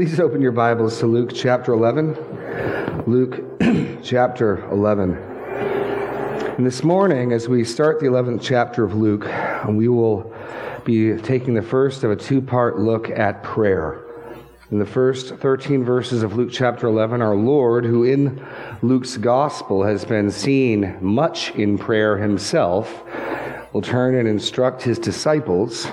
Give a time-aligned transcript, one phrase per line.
[0.00, 3.04] Please open your Bibles to Luke chapter 11.
[3.06, 5.14] Luke chapter 11.
[5.14, 9.26] And this morning, as we start the 11th chapter of Luke,
[9.68, 10.34] we will
[10.86, 14.02] be taking the first of a two part look at prayer.
[14.70, 18.42] In the first 13 verses of Luke chapter 11, our Lord, who in
[18.80, 23.02] Luke's gospel has been seen much in prayer himself,
[23.74, 25.86] will turn and instruct his disciples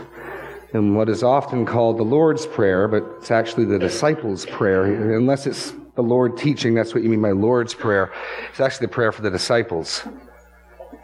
[0.78, 4.86] in what is often called the Lord's Prayer, but it's actually the disciples' prayer.
[5.16, 8.14] Unless it's the Lord teaching, that's what you mean by Lord's Prayer.
[8.50, 10.04] It's actually the prayer for the disciples.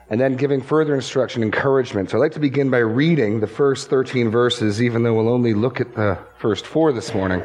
[0.09, 2.11] And then giving further instruction, encouragement.
[2.11, 5.53] So I'd like to begin by reading the first 13 verses, even though we'll only
[5.53, 7.41] look at the first four this morning,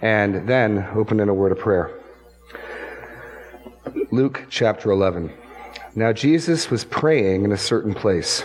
[0.00, 1.90] and then open in a word of prayer.
[4.12, 5.32] Luke chapter 11.
[5.94, 8.44] Now Jesus was praying in a certain place.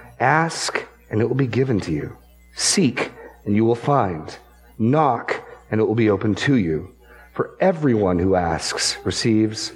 [0.21, 2.15] Ask, and it will be given to you.
[2.55, 3.11] Seek,
[3.43, 4.37] and you will find.
[4.77, 6.93] Knock, and it will be opened to you.
[7.33, 9.71] For everyone who asks receives,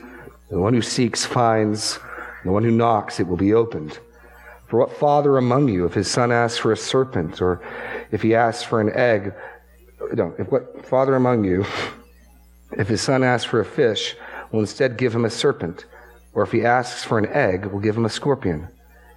[0.52, 1.98] the one who seeks finds,
[2.44, 3.98] the one who knocks it will be opened.
[4.68, 7.60] For what father among you, if his son asks for a serpent, or
[8.12, 9.34] if he asks for an egg,
[10.14, 11.66] no, if what father among you,
[12.74, 14.16] if his son asks for a fish,
[14.52, 15.86] will instead give him a serpent,
[16.34, 18.68] or if he asks for an egg, will give him a scorpion?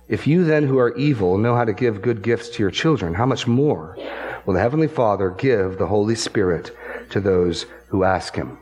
[0.09, 3.13] If you then, who are evil, know how to give good gifts to your children,
[3.13, 3.97] how much more
[4.47, 6.75] will the Heavenly Father give the Holy Spirit
[7.11, 8.59] to those who ask Him?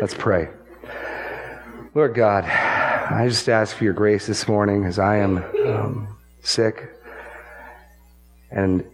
[0.00, 0.48] Let's pray.
[1.94, 6.90] Lord God, I just ask for your grace this morning as I am um, sick.
[8.50, 8.84] And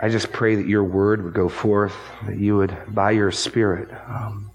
[0.00, 1.94] I just pray that your word would go forth,
[2.26, 4.47] that you would, by your Spirit, um,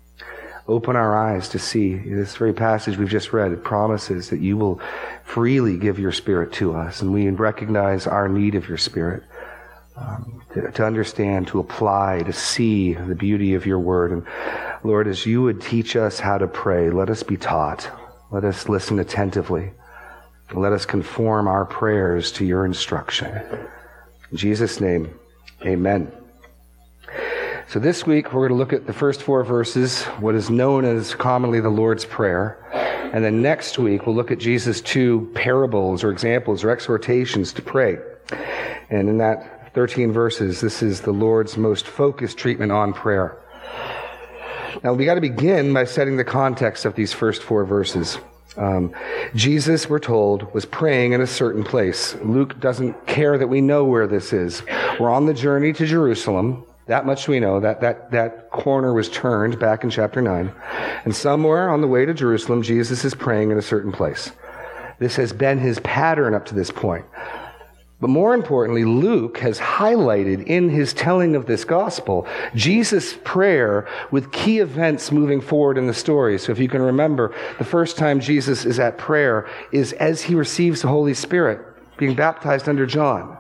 [0.67, 1.95] Open our eyes to see.
[1.95, 4.79] This very passage we've just read, it promises that you will
[5.25, 9.23] freely give your spirit to us, and we recognize our need of your spirit.
[9.95, 14.11] Um, to, to, understand, to apply, to see the beauty of your word.
[14.11, 14.25] And
[14.83, 17.89] Lord, as you would teach us how to pray, let us be taught.
[18.31, 19.71] Let us listen attentively.
[20.51, 23.35] Let us conform our prayers to your instruction.
[24.31, 25.13] In Jesus' name,
[25.63, 26.11] amen.
[27.73, 30.85] So this week we're going to look at the first four verses, what is known
[30.85, 32.59] as commonly the Lord's Prayer.
[33.11, 37.63] And then next week we'll look at Jesus' two parables or examples or exhortations to
[37.63, 37.97] pray.
[38.91, 43.39] And in that 13 verses, this is the Lord's most focused treatment on prayer.
[44.83, 48.19] Now we got to begin by setting the context of these first four verses.
[48.55, 48.93] Um,
[49.33, 52.13] Jesus, we're told, was praying in a certain place.
[52.21, 54.61] Luke doesn't care that we know where this is.
[54.99, 56.67] We're on the journey to Jerusalem.
[56.87, 57.59] That much we know.
[57.59, 60.53] That, that, that corner was turned back in chapter 9.
[61.05, 64.31] And somewhere on the way to Jerusalem, Jesus is praying in a certain place.
[64.99, 67.05] This has been his pattern up to this point.
[68.01, 74.33] But more importantly, Luke has highlighted in his telling of this gospel Jesus' prayer with
[74.33, 76.37] key events moving forward in the story.
[76.37, 80.35] So if you can remember, the first time Jesus is at prayer is as he
[80.35, 81.65] receives the Holy Spirit,
[81.95, 83.37] being baptized under John.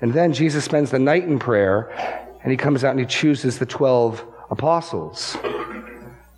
[0.00, 3.58] And then Jesus spends the night in prayer and he comes out and he chooses
[3.58, 5.36] the 12 apostles.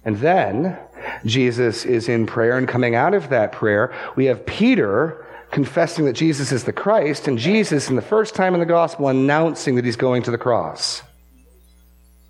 [0.05, 0.79] And then
[1.25, 6.13] Jesus is in prayer, and coming out of that prayer, we have Peter confessing that
[6.13, 9.85] Jesus is the Christ, and Jesus, in the first time in the gospel, announcing that
[9.85, 11.03] he's going to the cross.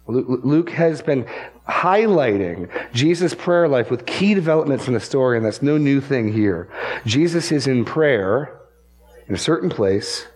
[0.07, 1.27] Luke has been
[1.69, 6.33] highlighting Jesus' prayer life with key developments in the story, and that's no new thing
[6.33, 6.69] here.
[7.07, 8.59] Jesus is in prayer
[9.29, 10.27] in a certain place,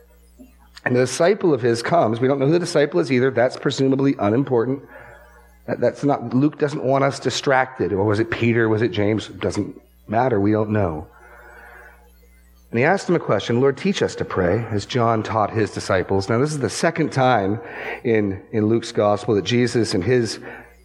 [0.84, 2.20] and the disciple of his comes.
[2.20, 3.30] We don't know who the disciple is either.
[3.30, 4.82] That's presumably unimportant.
[5.66, 7.92] That, that's not, Luke doesn't want us distracted.
[7.92, 8.68] Or was it Peter?
[8.68, 9.28] Was it James?
[9.28, 10.38] Doesn't matter.
[10.38, 11.06] We don't know.
[12.70, 15.70] And he asked him a question Lord, teach us to pray, as John taught his
[15.70, 16.28] disciples.
[16.28, 17.60] Now, this is the second time
[18.02, 20.40] in, in Luke's gospel that Jesus and his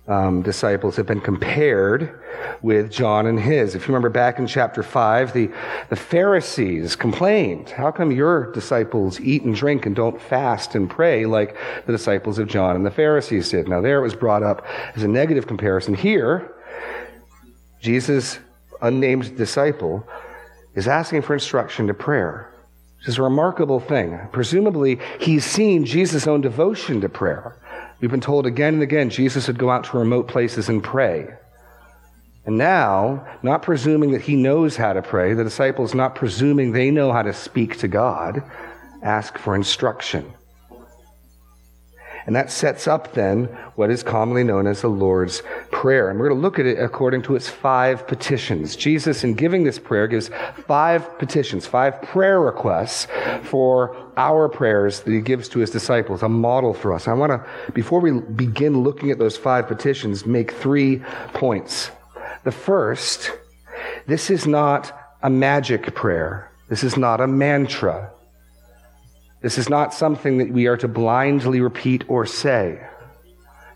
[0.09, 2.19] um, disciples have been compared
[2.63, 3.75] with John and his.
[3.75, 5.51] If you remember back in chapter 5, the,
[5.89, 11.27] the Pharisees complained, How come your disciples eat and drink and don't fast and pray
[11.27, 13.67] like the disciples of John and the Pharisees did?
[13.67, 14.65] Now, there it was brought up
[14.95, 15.93] as a negative comparison.
[15.93, 16.55] Here,
[17.79, 18.39] Jesus,
[18.81, 20.07] unnamed disciple,
[20.73, 22.51] is asking for instruction to prayer.
[22.99, 24.19] This is a remarkable thing.
[24.31, 27.55] Presumably, he's seen Jesus' own devotion to prayer.
[27.99, 31.27] We've been told again and again Jesus would go out to remote places and pray.
[32.45, 36.91] And now, not presuming that he knows how to pray, the disciples not presuming they
[36.91, 38.43] know how to speak to God,
[39.01, 40.33] ask for instruction.
[42.25, 43.45] And that sets up then
[43.75, 46.09] what is commonly known as the Lord's Prayer.
[46.09, 48.75] And we're going to look at it according to its five petitions.
[48.75, 50.29] Jesus, in giving this prayer, gives
[50.67, 53.07] five petitions, five prayer requests
[53.43, 57.07] for our prayers that he gives to his disciples, a model for us.
[57.07, 60.99] I want to, before we begin looking at those five petitions, make three
[61.33, 61.91] points.
[62.43, 63.31] The first,
[64.07, 66.51] this is not a magic prayer.
[66.69, 68.11] This is not a mantra.
[69.41, 72.85] This is not something that we are to blindly repeat or say.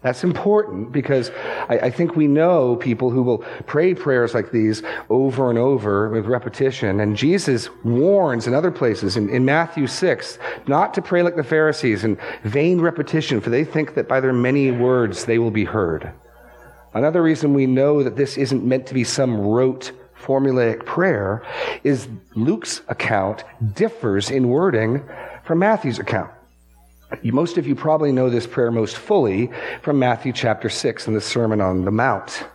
[0.03, 1.31] That's important because
[1.69, 3.37] I, I, think we know people who will
[3.67, 6.99] pray prayers like these over and over with repetition.
[6.99, 11.43] And Jesus warns in other places, in, in Matthew 6, not to pray like the
[11.43, 15.63] Pharisees in vain repetition, for they think that by their many words they will be
[15.63, 16.11] heard.
[16.93, 21.45] Another reason we know that this isn't meant to be some rote formulaic prayer
[21.85, 25.01] is Luke's account differs in wording
[25.43, 26.31] from Matthew's account.
[27.23, 29.51] Most of you probably know this prayer most fully
[29.81, 32.45] from Matthew chapter 6 in the Sermon on the Mount.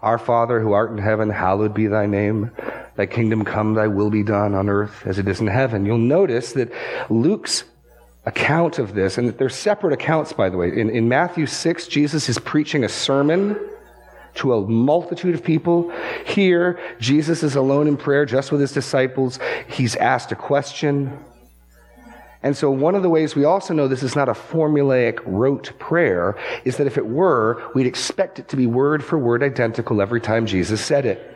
[0.00, 2.50] Our Father who art in heaven, hallowed be thy name.
[2.96, 5.86] Thy kingdom come, thy will be done on earth as it is in heaven.
[5.86, 6.72] You'll notice that
[7.10, 7.64] Luke's
[8.24, 10.68] account of this, and they're separate accounts, by the way.
[10.68, 13.58] In, in Matthew 6, Jesus is preaching a sermon
[14.34, 15.92] to a multitude of people.
[16.24, 19.38] Here, Jesus is alone in prayer just with his disciples.
[19.68, 21.18] He's asked a question.
[22.42, 25.78] And so, one of the ways we also know this is not a formulaic, rote
[25.78, 30.02] prayer is that if it were, we'd expect it to be word for word identical
[30.02, 31.28] every time Jesus said it.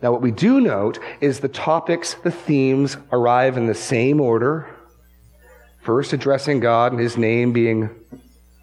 [0.00, 4.74] Now, what we do note is the topics, the themes arrive in the same order.
[5.82, 7.90] First, addressing God and his name being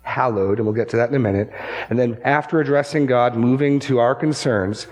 [0.01, 1.51] hallowed, and we'll get to that in a minute.
[1.89, 4.87] And then, after addressing God, moving to our concerns.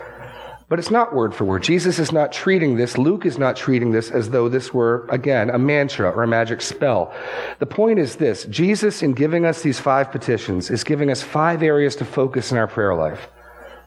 [0.74, 1.62] But it's not word for word.
[1.62, 5.52] Jesus is not treating this, Luke is not treating this as though this were, again,
[5.52, 7.14] a mantra or a magic spell.
[7.60, 11.62] The point is this Jesus, in giving us these five petitions, is giving us five
[11.62, 13.28] areas to focus in our prayer life.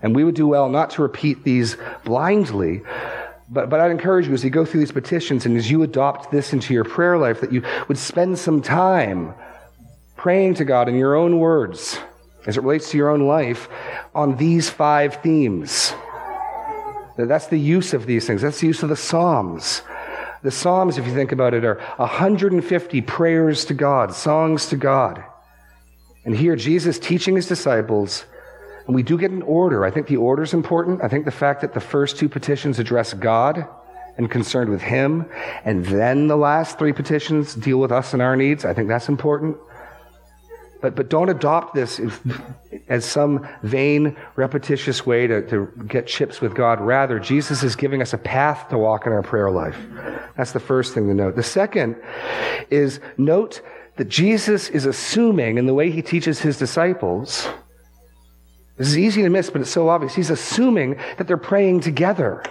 [0.00, 2.82] And we would do well not to repeat these blindly,
[3.50, 6.30] but, but I'd encourage you as you go through these petitions and as you adopt
[6.30, 9.34] this into your prayer life, that you would spend some time
[10.14, 11.98] praying to God in your own words,
[12.46, 13.68] as it relates to your own life,
[14.14, 15.92] on these five themes.
[17.16, 18.42] That's the use of these things.
[18.42, 19.82] That's the use of the Psalms.
[20.42, 25.24] The Psalms, if you think about it, are 150 prayers to God, songs to God.
[26.24, 28.24] And here, Jesus teaching his disciples,
[28.86, 29.84] and we do get an order.
[29.84, 31.02] I think the order is important.
[31.02, 33.66] I think the fact that the first two petitions address God
[34.16, 35.26] and concerned with Him,
[35.64, 39.08] and then the last three petitions deal with us and our needs, I think that's
[39.08, 39.56] important.
[40.80, 42.00] But, but don't adopt this
[42.88, 46.80] as some vain, repetitious way to, to get chips with God.
[46.80, 49.78] Rather, Jesus is giving us a path to walk in our prayer life.
[50.36, 51.34] That's the first thing to note.
[51.34, 51.96] The second
[52.70, 53.62] is note
[53.96, 57.48] that Jesus is assuming in the way he teaches his disciples.
[58.76, 60.14] This is easy to miss, but it's so obvious.
[60.14, 62.42] He's assuming that they're praying together.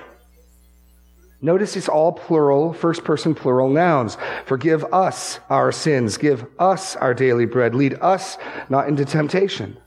[1.41, 4.17] Notice it's all plural, first person plural nouns.
[4.45, 6.17] Forgive us our sins.
[6.17, 7.75] Give us our daily bread.
[7.75, 8.37] Lead us
[8.69, 9.77] not into temptation.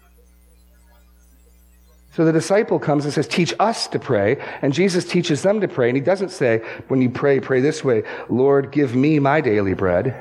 [2.13, 4.45] So the disciple comes and says, Teach us to pray.
[4.61, 5.89] And Jesus teaches them to pray.
[5.89, 9.75] And he doesn't say, When you pray, pray this way Lord, give me my daily
[9.75, 10.17] bread.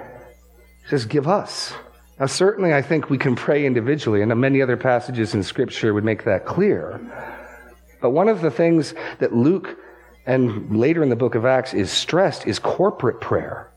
[0.83, 1.73] He says, Give us.
[2.19, 6.03] Now, certainly, I think we can pray individually, and many other passages in Scripture would
[6.03, 6.99] make that clear.
[8.01, 9.77] But one of the things that Luke
[10.27, 13.71] and later in the book of Acts is stressed is corporate prayer.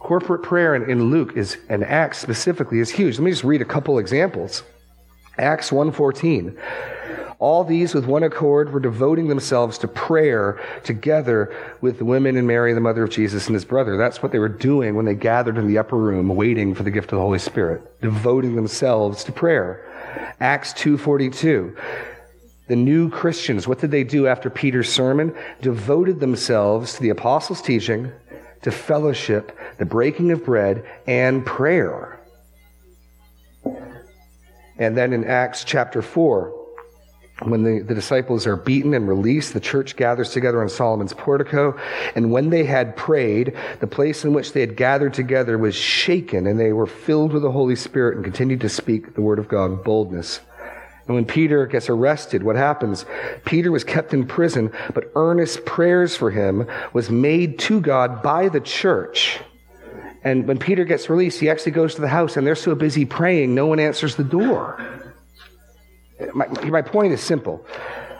[0.00, 3.18] Corporate prayer in, in Luke is and Acts specifically is huge.
[3.18, 4.64] Let me just read a couple examples.
[5.38, 6.56] Acts 1:14.
[7.38, 12.46] All these with one accord were devoting themselves to prayer together with the women and
[12.46, 13.98] Mary, the mother of Jesus, and his brother.
[13.98, 16.90] That's what they were doing when they gathered in the upper room waiting for the
[16.90, 19.84] gift of the Holy Spirit, devoting themselves to prayer.
[20.40, 21.76] Acts 2:42.
[22.68, 25.34] The new Christians, what did they do after Peter's sermon?
[25.60, 28.10] Devoted themselves to the apostles' teaching,
[28.62, 32.18] to fellowship, the breaking of bread, and prayer.
[34.78, 36.52] And then in Acts chapter 4,
[37.42, 41.78] when the, the disciples are beaten and released, the church gathers together on Solomon's portico.
[42.14, 46.46] And when they had prayed, the place in which they had gathered together was shaken,
[46.46, 49.48] and they were filled with the Holy Spirit and continued to speak the word of
[49.48, 50.40] God with boldness.
[51.06, 53.06] And when Peter gets arrested, what happens?
[53.44, 58.48] Peter was kept in prison, but earnest prayers for him was made to God by
[58.48, 59.38] the church.
[60.24, 63.04] And when Peter gets released, he actually goes to the house, and they're so busy
[63.04, 64.82] praying, no one answers the door.
[66.34, 67.64] My, my point is simple.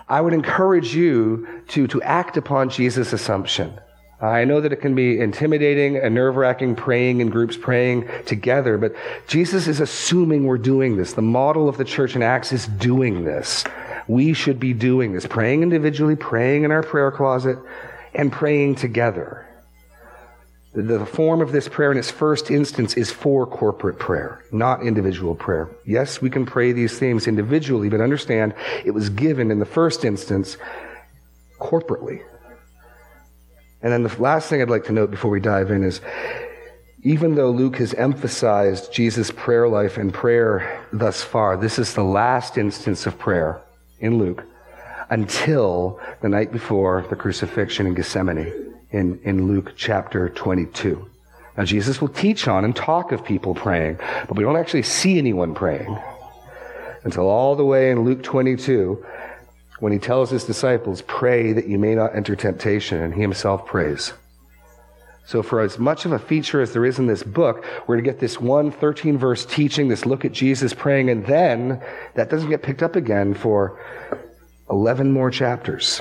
[0.08, 3.80] I would encourage you to, to act upon Jesus' assumption.
[4.26, 8.78] I know that it can be intimidating and nerve wracking praying in groups, praying together,
[8.78, 8.94] but
[9.26, 11.12] Jesus is assuming we're doing this.
[11.12, 13.64] The model of the church in Acts is doing this.
[14.08, 17.58] We should be doing this, praying individually, praying in our prayer closet,
[18.14, 19.46] and praying together.
[20.74, 25.34] The form of this prayer in its first instance is for corporate prayer, not individual
[25.34, 25.70] prayer.
[25.86, 28.54] Yes, we can pray these things individually, but understand
[28.84, 30.58] it was given in the first instance
[31.58, 32.22] corporately.
[33.82, 36.00] And then the last thing I'd like to note before we dive in is
[37.02, 42.02] even though Luke has emphasized Jesus' prayer life and prayer thus far, this is the
[42.02, 43.60] last instance of prayer
[44.00, 44.44] in Luke
[45.10, 51.08] until the night before the crucifixion in Gethsemane in, in Luke chapter 22.
[51.56, 55.16] Now, Jesus will teach on and talk of people praying, but we don't actually see
[55.18, 55.96] anyone praying
[57.04, 59.04] until all the way in Luke 22
[59.80, 63.66] when he tells his disciples, Pray that you may not enter temptation, and he himself
[63.66, 64.12] prays.
[65.26, 68.04] So, for as much of a feature as there is in this book, we're going
[68.04, 71.82] to get this one 13 verse teaching, this look at Jesus praying, and then
[72.14, 73.80] that doesn't get picked up again for
[74.70, 76.00] 11 more chapters.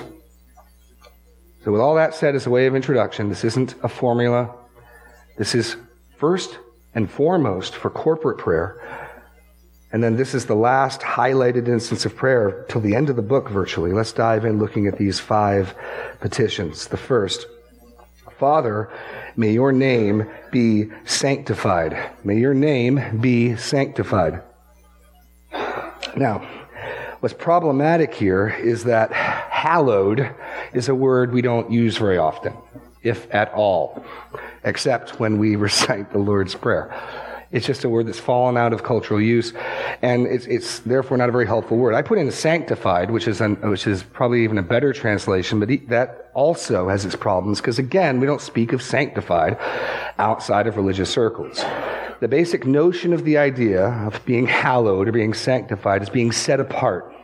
[1.63, 4.53] So, with all that said, as a way of introduction, this isn't a formula.
[5.37, 5.75] This is
[6.17, 6.59] first
[6.93, 9.04] and foremost for corporate prayer.
[9.91, 13.21] And then this is the last highlighted instance of prayer till the end of the
[13.21, 13.93] book, virtually.
[13.93, 15.73] Let's dive in looking at these five
[16.19, 16.87] petitions.
[16.87, 17.47] The first
[18.37, 18.89] Father,
[19.37, 21.97] may your name be sanctified.
[22.25, 24.41] May your name be sanctified.
[26.17, 26.45] Now,
[27.21, 30.35] what's problematic here is that hallowed
[30.73, 32.53] is a word we don't use very often,
[33.03, 34.05] if at all,
[34.65, 36.93] except when we recite the Lord's Prayer.
[37.55, 39.53] It's just a word that's fallen out of cultural use,
[40.01, 41.93] and it's, it's therefore not a very helpful word.
[41.93, 45.69] I put in sanctified, which is, an, which is probably even a better translation, but
[45.87, 49.57] that also has its problems because, again, we don't speak of sanctified
[50.17, 51.63] outside of religious circles.
[52.19, 56.59] The basic notion of the idea of being hallowed or being sanctified is being set
[56.59, 57.15] apart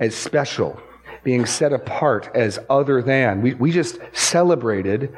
[0.00, 0.80] as special,
[1.22, 3.42] being set apart as other than.
[3.42, 5.16] We, we just celebrated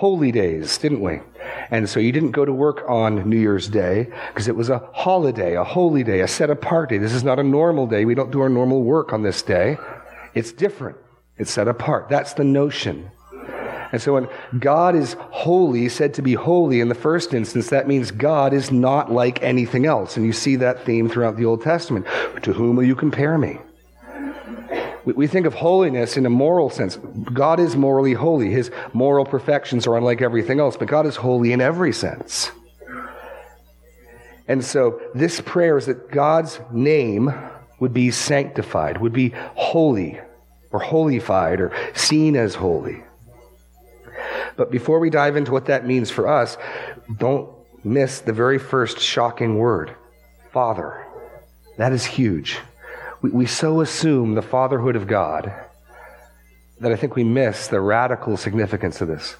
[0.00, 1.20] holy days, didn't we?
[1.70, 4.78] And so you didn't go to work on New Year's Day because it was a
[4.94, 6.96] holiday, a holy day, a set apart day.
[6.96, 8.06] This is not a normal day.
[8.06, 9.76] We don't do our normal work on this day.
[10.32, 10.96] It's different.
[11.36, 12.08] It's set apart.
[12.08, 13.10] That's the notion.
[13.92, 14.28] And so when
[14.58, 18.70] God is holy, said to be holy in the first instance, that means God is
[18.72, 20.16] not like anything else.
[20.16, 22.06] And you see that theme throughout the Old Testament.
[22.40, 23.58] To whom will you compare me?
[25.04, 26.96] We think of holiness in a moral sense.
[27.32, 28.50] God is morally holy.
[28.50, 32.50] His moral perfections are unlike everything else, but God is holy in every sense.
[34.46, 37.32] And so this prayer is that God's name
[37.78, 40.20] would be sanctified, would be holy,
[40.70, 43.02] or holified, or seen as holy.
[44.56, 46.58] But before we dive into what that means for us,
[47.16, 47.48] don't
[47.82, 49.94] miss the very first shocking word
[50.52, 51.06] Father.
[51.78, 52.58] That is huge
[53.22, 55.52] we, we so assume the fatherhood of God
[56.80, 59.36] that I think we miss the radical significance of this.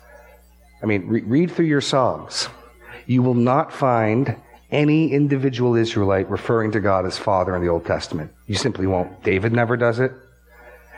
[0.83, 2.49] I mean, re- read through your Psalms.
[3.07, 4.37] You will not find
[4.71, 8.33] any individual Israelite referring to God as Father in the Old Testament.
[8.47, 9.23] You simply won't.
[9.25, 10.13] David never does it.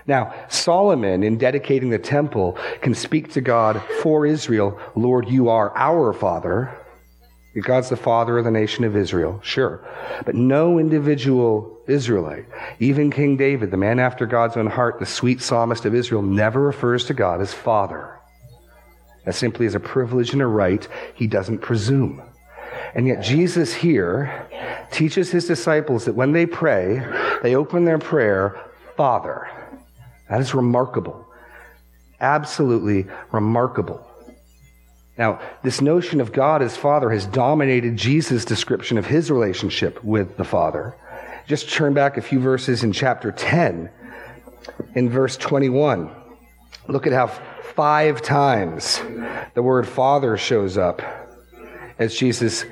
[0.06, 5.76] Now, Solomon, in dedicating the temple, can speak to God for Israel, Lord, you are
[5.76, 6.76] our Father.
[7.60, 9.86] God's the father of the nation of Israel, sure.
[10.24, 12.46] But no individual Israelite,
[12.80, 16.60] even King David, the man after God's own heart, the sweet psalmist of Israel, never
[16.60, 18.18] refers to God as father.
[19.26, 22.22] That simply is a privilege and a right he doesn't presume.
[22.94, 24.48] And yet Jesus here
[24.90, 27.06] teaches his disciples that when they pray,
[27.42, 28.58] they open their prayer,
[28.96, 29.48] Father.
[30.28, 31.26] That is remarkable.
[32.20, 34.06] Absolutely remarkable.
[35.18, 40.36] Now, this notion of God as Father has dominated Jesus' description of his relationship with
[40.36, 40.96] the Father.
[41.46, 43.90] Just turn back a few verses in chapter 10,
[44.94, 46.10] in verse 21.
[46.88, 49.00] Look at how five times
[49.54, 51.02] the word Father shows up
[51.98, 52.64] as Jesus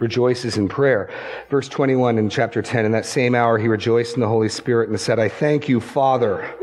[0.00, 1.10] rejoices in prayer.
[1.50, 4.88] Verse 21 in chapter 10 In that same hour he rejoiced in the Holy Spirit
[4.88, 6.54] and said, I thank you, Father,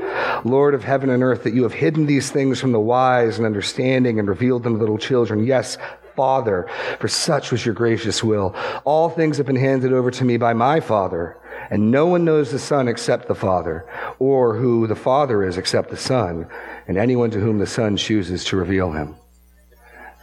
[0.43, 3.45] Lord of heaven and earth, that you have hidden these things from the wise and
[3.45, 5.45] understanding and revealed them to little children.
[5.45, 5.77] Yes,
[6.15, 8.55] Father, for such was your gracious will.
[8.85, 11.37] All things have been handed over to me by my Father,
[11.69, 13.85] and no one knows the Son except the Father,
[14.19, 16.47] or who the Father is except the Son,
[16.87, 19.15] and anyone to whom the Son chooses to reveal him.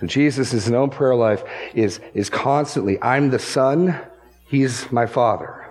[0.03, 1.45] So Jesus' own prayer life
[1.75, 3.97] is, is constantly, I'm the Son,
[4.49, 5.65] He's my Father.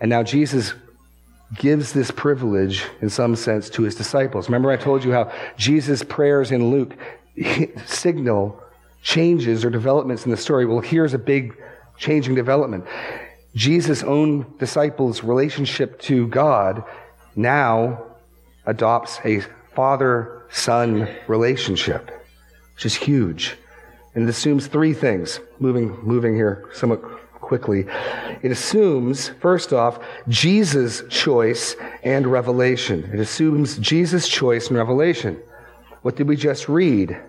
[0.00, 0.72] And now Jesus
[1.54, 4.48] gives this privilege, in some sense, to his disciples.
[4.48, 6.94] Remember, I told you how Jesus' prayers in Luke
[7.84, 8.62] signal
[9.02, 10.64] changes or developments in the story.
[10.64, 11.54] Well, here's a big
[11.98, 12.86] changing development.
[13.54, 16.82] Jesus' own disciples' relationship to God
[17.36, 18.04] now
[18.64, 19.40] adopts a
[19.74, 22.10] father son relationship,
[22.78, 23.56] which is huge.
[24.14, 27.02] And it assumes three things, moving, moving here somewhat
[27.34, 27.86] quickly.
[28.40, 33.10] It assumes, first off, Jesus' choice and revelation.
[33.12, 35.42] It assumes Jesus' choice and revelation.
[36.02, 37.20] What did we just read?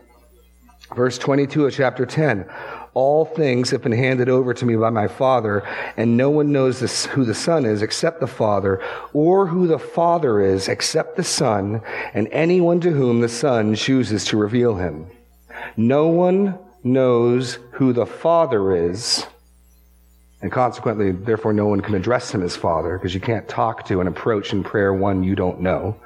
[0.95, 2.47] Verse 22 of chapter 10.
[2.93, 6.79] All things have been handed over to me by my Father, and no one knows
[6.79, 11.23] this, who the Son is except the Father, or who the Father is except the
[11.23, 11.81] Son,
[12.13, 15.09] and anyone to whom the Son chooses to reveal him.
[15.77, 19.25] No one knows who the Father is,
[20.41, 23.99] and consequently, therefore, no one can address him as Father, because you can't talk to
[23.99, 25.99] and approach in prayer one you don't know,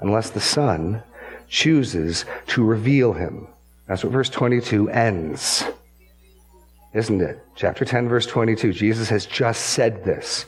[0.00, 1.02] unless the Son
[1.48, 3.48] chooses to reveal him.
[3.86, 5.64] That's what verse 22 ends.
[6.92, 7.42] Isn't it?
[7.56, 8.72] Chapter 10, verse 22.
[8.72, 10.46] Jesus has just said this.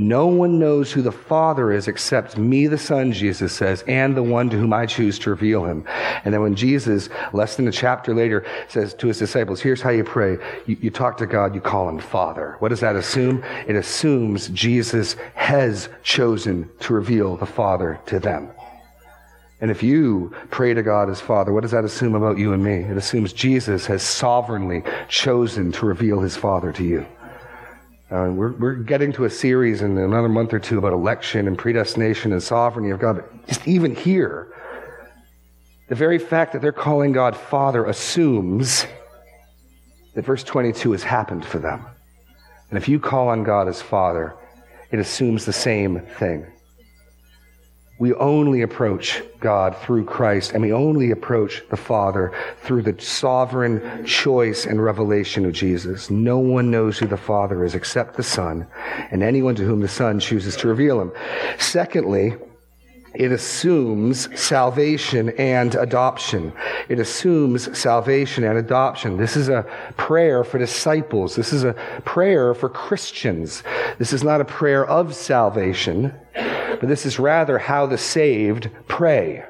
[0.00, 4.22] No one knows who the Father is except me, the Son, Jesus says, and the
[4.22, 5.84] one to whom I choose to reveal him.
[6.24, 9.90] And then when Jesus, less than a chapter later, says to his disciples, here's how
[9.90, 10.38] you pray.
[10.64, 12.56] You, you talk to God, you call him Father.
[12.60, 13.44] What does that assume?
[13.66, 18.50] It assumes Jesus has chosen to reveal the Father to them.
[19.60, 22.64] And if you pray to God as Father, what does that assume about you and
[22.64, 22.76] me?
[22.76, 27.06] It assumes Jesus has sovereignly chosen to reveal his Father to you.
[28.10, 31.56] Uh, we're, we're getting to a series in another month or two about election and
[31.56, 33.16] predestination and sovereignty of God.
[33.16, 34.52] But just even here,
[35.88, 38.84] the very fact that they're calling God Father assumes
[40.14, 41.86] that verse 22 has happened for them.
[42.68, 44.34] And if you call on God as Father,
[44.90, 46.46] it assumes the same thing
[48.00, 52.32] we only approach God through Christ, and we only approach the Father
[52.62, 56.08] through the sovereign choice and revelation of Jesus.
[56.08, 58.66] No one knows who the Father is except the Son,
[59.10, 61.12] and anyone to whom the Son chooses to reveal him.
[61.58, 62.36] Secondly,
[63.14, 66.54] it assumes salvation and adoption.
[66.88, 69.18] It assumes salvation and adoption.
[69.18, 69.66] This is a
[69.98, 71.36] prayer for disciples.
[71.36, 71.74] This is a
[72.06, 73.62] prayer for Christians.
[73.98, 76.14] This is not a prayer of salvation
[76.78, 79.44] but this is rather how the saved pray.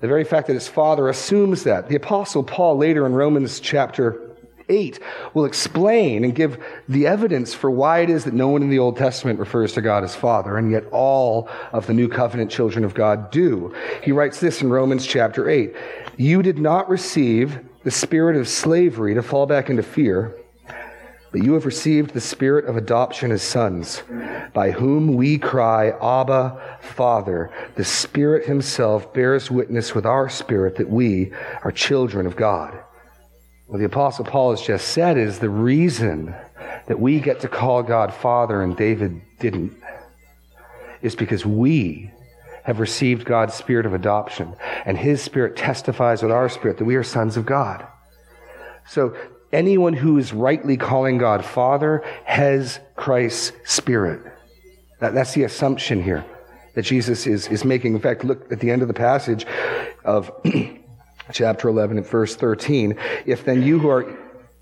[0.00, 1.88] The very fact that his father assumes that.
[1.88, 4.32] The apostle Paul later in Romans chapter
[4.68, 4.98] 8
[5.34, 8.78] will explain and give the evidence for why it is that no one in the
[8.78, 12.84] Old Testament refers to God as Father, and yet all of the New Covenant children
[12.84, 13.74] of God do.
[14.02, 15.74] He writes this in Romans chapter 8
[16.16, 20.34] You did not receive the spirit of slavery to fall back into fear
[21.32, 24.02] but you have received the spirit of adoption as sons,
[24.52, 27.50] by whom we cry, Abba, Father.
[27.74, 31.32] The Spirit Himself bears witness with our spirit that we
[31.64, 32.78] are children of God.
[33.66, 36.34] What the Apostle Paul has just said is the reason
[36.86, 39.74] that we get to call God Father and David didn't
[41.00, 42.10] is because we
[42.64, 46.96] have received God's spirit of adoption, and His Spirit testifies with our spirit that we
[46.96, 47.86] are sons of God.
[48.86, 49.16] So
[49.52, 54.22] anyone who is rightly calling God Father has Christ's Spirit.
[55.00, 56.24] That, that's the assumption here
[56.74, 57.94] that Jesus is, is making.
[57.94, 59.46] In fact, look at the end of the passage
[60.04, 60.30] of
[61.32, 62.96] chapter 11 and verse 13.
[63.26, 64.18] If then you who are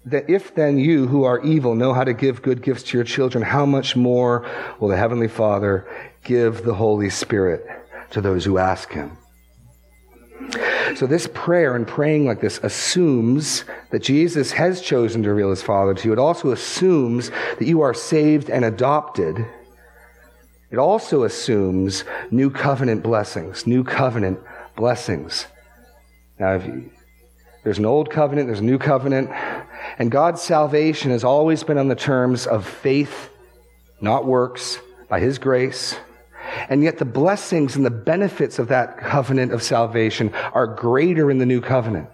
[0.07, 3.05] that if then you who are evil know how to give good gifts to your
[3.05, 4.49] children, how much more
[4.81, 5.87] will the Heavenly Father
[6.25, 7.67] give the Holy Spirit
[8.13, 9.19] to those who ask Him?
[10.97, 15.63] So, this prayer and praying like this assumes that Jesus has chosen to reveal his
[15.63, 16.13] Father to you.
[16.13, 19.47] It also assumes that you are saved and adopted.
[20.71, 24.41] It also assumes new covenant blessings, new covenant
[24.77, 25.47] blessings.
[26.39, 26.91] Now, you,
[27.65, 29.31] there's an old covenant, there's a new covenant,
[29.99, 33.31] and God's salvation has always been on the terms of faith,
[34.01, 35.97] not works, by his grace.
[36.69, 41.39] And yet the blessings and the benefits of that covenant of salvation are greater in
[41.39, 42.09] the new covenant.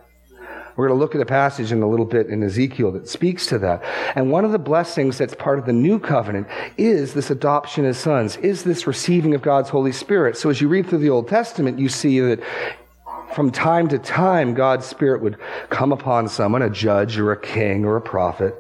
[0.77, 3.47] We're going to look at a passage in a little bit in Ezekiel that speaks
[3.47, 3.83] to that.
[4.15, 7.97] And one of the blessings that's part of the new covenant is this adoption as
[7.97, 10.37] sons, is this receiving of God's Holy Spirit.
[10.37, 12.41] So as you read through the Old Testament, you see that
[13.35, 15.39] from time to time, God's Spirit would
[15.71, 18.55] come upon someone, a judge or a king or a prophet.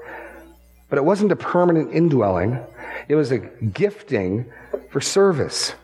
[0.88, 2.58] But it wasn't a permanent indwelling.
[3.08, 4.46] It was a gifting
[4.90, 5.74] for service.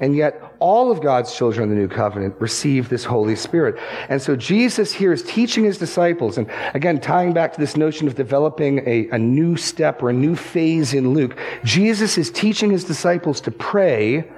[0.00, 3.78] And yet, all of God's children in the new covenant receive this Holy Spirit.
[4.08, 8.08] And so, Jesus here is teaching his disciples, and again, tying back to this notion
[8.08, 12.70] of developing a, a new step or a new phase in Luke, Jesus is teaching
[12.70, 14.30] his disciples to pray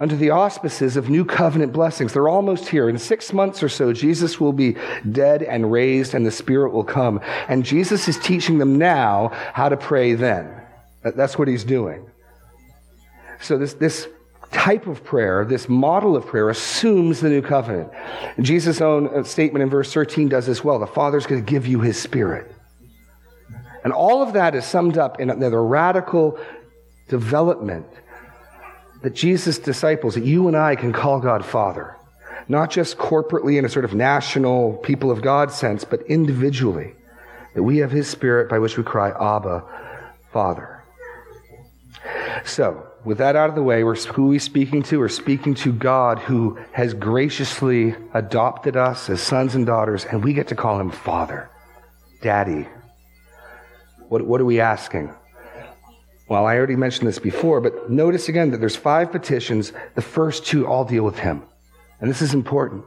[0.00, 2.12] under the auspices of new covenant blessings.
[2.12, 2.88] They're almost here.
[2.88, 4.76] In six months or so, Jesus will be
[5.12, 7.20] dead and raised, and the Spirit will come.
[7.48, 10.59] And Jesus is teaching them now how to pray then.
[11.02, 12.08] That's what he's doing.
[13.40, 14.08] So, this, this
[14.52, 17.90] type of prayer, this model of prayer, assumes the new covenant.
[18.40, 20.78] Jesus' own uh, statement in verse 13 does as well.
[20.78, 22.52] The Father's going to give you his Spirit.
[23.82, 26.38] And all of that is summed up in the radical
[27.08, 27.86] development
[29.02, 31.96] that Jesus' disciples, that you and I can call God Father.
[32.48, 36.94] Not just corporately in a sort of national people of God sense, but individually.
[37.54, 39.64] That we have His Spirit by which we cry, Abba,
[40.32, 40.79] Father.
[42.44, 44.98] So, with that out of the way, we're, who are we speaking to?
[44.98, 50.32] We're speaking to God who has graciously adopted us as sons and daughters, and we
[50.32, 51.50] get to call Him Father,
[52.22, 52.66] Daddy.
[54.08, 55.14] What, what are we asking?
[56.28, 59.72] Well, I already mentioned this before, but notice again that there's five petitions.
[59.96, 61.42] The first two all deal with him.
[62.00, 62.84] And this is important.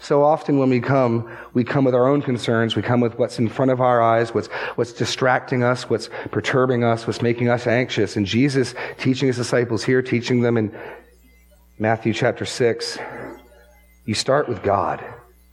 [0.00, 2.74] So often when we come, we come with our own concerns.
[2.74, 6.84] We come with what's in front of our eyes, what's, what's distracting us, what's perturbing
[6.84, 8.16] us, what's making us anxious.
[8.16, 10.74] And Jesus teaching his disciples here, teaching them in
[11.78, 12.98] Matthew chapter 6,
[14.06, 15.04] you start with God.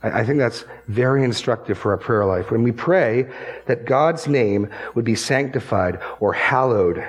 [0.02, 2.50] I think that's very instructive for our prayer life.
[2.50, 3.30] When we pray
[3.66, 7.06] that God's name would be sanctified or hallowed,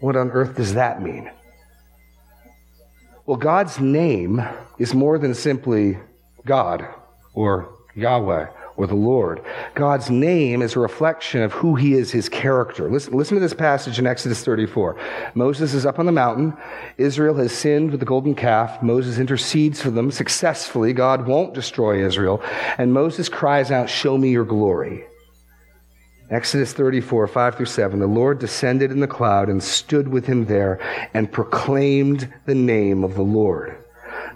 [0.00, 1.30] what on earth does that mean?
[3.24, 4.46] Well, God's name
[4.78, 5.98] is more than simply
[6.44, 6.86] God
[7.34, 9.44] or Yahweh or the Lord.
[9.74, 12.90] God's name is a reflection of who he is, his character.
[12.90, 14.98] Listen, listen to this passage in Exodus 34.
[15.34, 16.56] Moses is up on the mountain.
[16.96, 18.82] Israel has sinned with the golden calf.
[18.82, 20.92] Moses intercedes for them successfully.
[20.92, 22.42] God won't destroy Israel.
[22.78, 25.04] And Moses cries out, Show me your glory.
[26.30, 27.98] Exodus 34, 5 through 7.
[27.98, 30.78] The Lord descended in the cloud and stood with him there
[31.12, 33.79] and proclaimed the name of the Lord.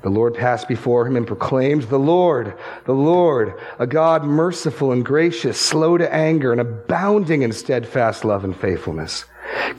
[0.05, 2.53] The Lord passed before him and proclaimed, The Lord,
[2.85, 8.45] the Lord, a God merciful and gracious, slow to anger, and abounding in steadfast love
[8.45, 9.25] and faithfulness,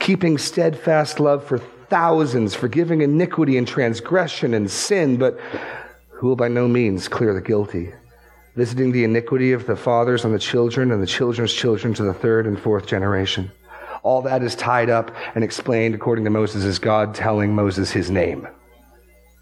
[0.00, 5.38] keeping steadfast love for thousands, forgiving iniquity and transgression and sin, but
[6.08, 7.92] who will by no means clear the guilty,
[8.56, 12.12] visiting the iniquity of the fathers on the children and the children's children to the
[12.12, 13.48] third and fourth generation.
[14.02, 18.10] All that is tied up and explained according to Moses as God telling Moses his
[18.10, 18.48] name.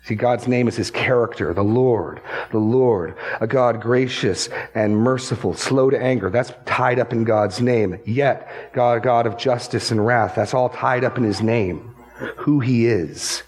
[0.05, 5.55] See, God's name is his character, the Lord, the Lord, a God gracious and merciful,
[5.55, 6.29] slow to anger.
[6.29, 7.99] That's tied up in God's name.
[8.05, 10.35] Yet, God, God of justice and wrath.
[10.35, 11.95] That's all tied up in his name,
[12.37, 13.45] who he is.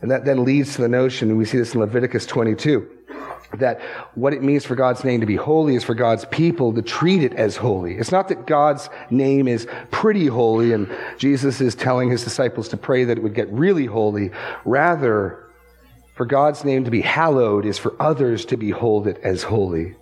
[0.00, 2.90] And that then leads to the notion, and we see this in Leviticus 22,
[3.56, 3.80] that
[4.14, 7.22] what it means for God's name to be holy is for God's people to treat
[7.22, 7.96] it as holy.
[7.96, 12.76] It's not that God's name is pretty holy and Jesus is telling his disciples to
[12.76, 14.30] pray that it would get really holy.
[14.64, 15.50] Rather,
[16.14, 19.96] for God's name to be hallowed is for others to behold it as holy.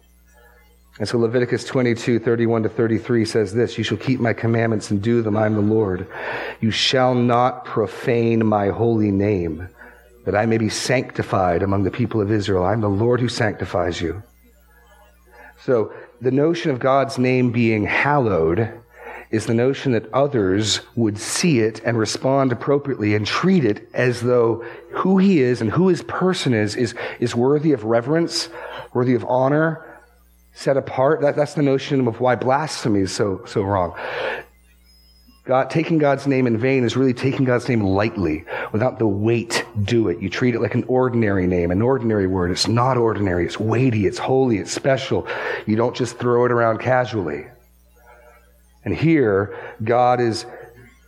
[0.98, 5.00] And so Leviticus 22, 31 to 33 says this, You shall keep my commandments and
[5.00, 5.36] do them.
[5.36, 6.06] I am the Lord.
[6.60, 9.68] You shall not profane my holy name
[10.24, 12.64] that I may be sanctified among the people of Israel.
[12.64, 14.22] I'm the Lord who sanctifies you.
[15.64, 18.80] So the notion of God's name being hallowed
[19.30, 24.20] is the notion that others would see it and respond appropriately and treat it as
[24.20, 28.50] though who he is and who his person is is, is worthy of reverence,
[28.92, 30.00] worthy of honor,
[30.52, 31.22] set apart.
[31.22, 33.94] That, that's the notion of why blasphemy is so, so wrong.
[35.44, 39.66] God, taking God's name in vain is really taking God's name lightly, without the weight
[39.82, 40.22] do it.
[40.22, 42.52] You treat it like an ordinary name, an ordinary word.
[42.52, 43.44] It's not ordinary.
[43.44, 44.06] It's weighty.
[44.06, 44.58] It's holy.
[44.58, 45.26] It's special.
[45.66, 47.46] You don't just throw it around casually.
[48.84, 50.46] And here, God is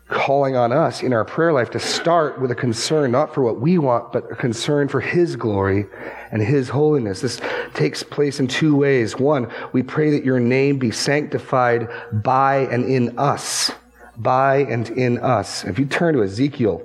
[0.09, 3.61] calling on us in our prayer life to start with a concern not for what
[3.61, 5.87] we want, but a concern for His glory
[6.33, 7.21] and His holiness.
[7.21, 7.41] This
[7.75, 9.17] takes place in two ways.
[9.17, 13.71] One, we pray that your name be sanctified by and in us
[14.17, 15.65] by and in us.
[15.65, 16.83] If you turn to Ezekiel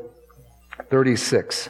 [0.89, 1.69] 36,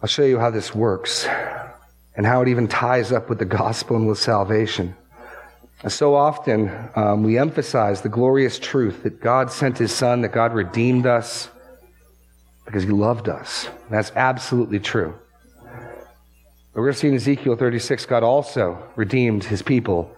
[0.00, 1.26] I'll show you how this works.
[2.18, 4.96] and how it even ties up with the gospel and with salvation.
[5.86, 10.52] So often um, we emphasize the glorious truth that God sent his son, that God
[10.52, 11.48] redeemed us
[12.66, 13.68] because he loved us.
[13.88, 15.14] That's absolutely true.
[15.62, 20.12] But we're going to see in Ezekiel 36, God also redeemed his people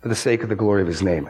[0.00, 1.28] for the sake of the glory of his name.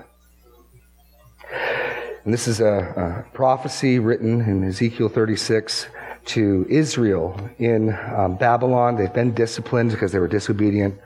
[2.25, 5.87] And this is a, a prophecy written in Ezekiel 36
[6.27, 8.97] to Israel in um, Babylon.
[8.97, 10.99] They've been disciplined because they were disobedient.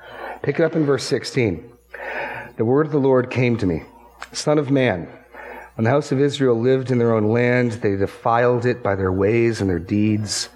[0.42, 1.68] Pick it up in verse 16.
[2.56, 3.82] The word of the Lord came to me
[4.32, 5.08] Son of man,
[5.74, 9.12] when the house of Israel lived in their own land, they defiled it by their
[9.12, 10.48] ways and their deeds.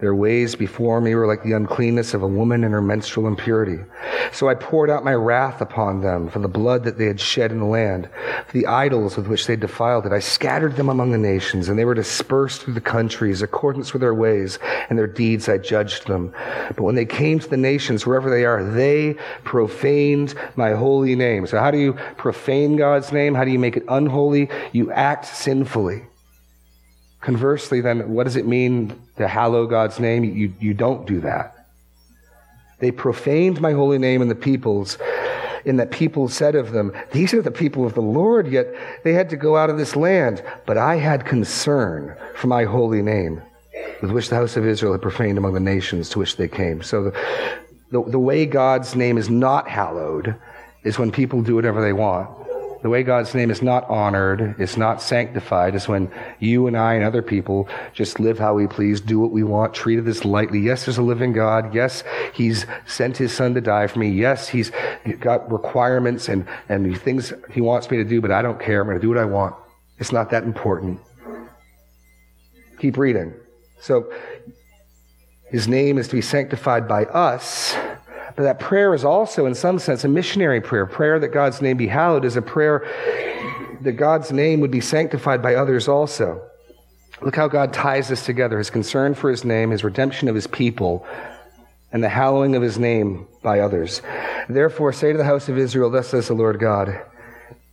[0.00, 3.80] Their ways before me were like the uncleanness of a woman in her menstrual impurity.
[4.32, 7.50] So I poured out my wrath upon them for the blood that they had shed
[7.50, 8.08] in the land,
[8.46, 10.12] for the idols with which they defiled it.
[10.12, 14.00] I scattered them among the nations, and they were dispersed through the countries, accordance with
[14.00, 14.58] their ways
[14.88, 16.32] and their deeds I judged them.
[16.68, 21.46] But when they came to the nations, wherever they are, they profaned my holy name.
[21.46, 23.34] So how do you profane God's name?
[23.34, 24.48] How do you make it unholy?
[24.72, 26.07] You act sinfully.
[27.20, 30.24] Conversely, then, what does it mean to hallow God's name?
[30.24, 31.66] You, you don't do that.
[32.78, 34.98] They profaned my holy name in the peoples,
[35.64, 38.68] in that people said of them, These are the people of the Lord, yet
[39.02, 40.42] they had to go out of this land.
[40.64, 43.42] But I had concern for my holy name,
[44.00, 46.82] with which the house of Israel had profaned among the nations to which they came.
[46.82, 47.10] So the,
[47.90, 50.36] the, the way God's name is not hallowed
[50.84, 52.30] is when people do whatever they want.
[52.80, 56.94] The way God's name is not honored, it's not sanctified, is when you and I
[56.94, 60.24] and other people just live how we please, do what we want, treat it this
[60.24, 60.60] lightly.
[60.60, 61.74] Yes, there's a living God.
[61.74, 64.10] Yes, He's sent His Son to die for me.
[64.10, 64.70] Yes, He's
[65.18, 68.80] got requirements and, and things He wants me to do, but I don't care.
[68.80, 69.56] I'm going to do what I want.
[69.98, 71.00] It's not that important.
[72.78, 73.34] Keep reading.
[73.80, 74.12] So,
[75.50, 77.74] His name is to be sanctified by us
[78.38, 80.86] but that prayer is also, in some sense, a missionary prayer.
[80.86, 82.86] Prayer that God's name be hallowed is a prayer
[83.80, 86.40] that God's name would be sanctified by others also.
[87.20, 90.46] Look how God ties this together his concern for his name, his redemption of his
[90.46, 91.04] people,
[91.90, 94.02] and the hallowing of his name by others.
[94.48, 96.96] Therefore, say to the house of Israel, Thus says the Lord God,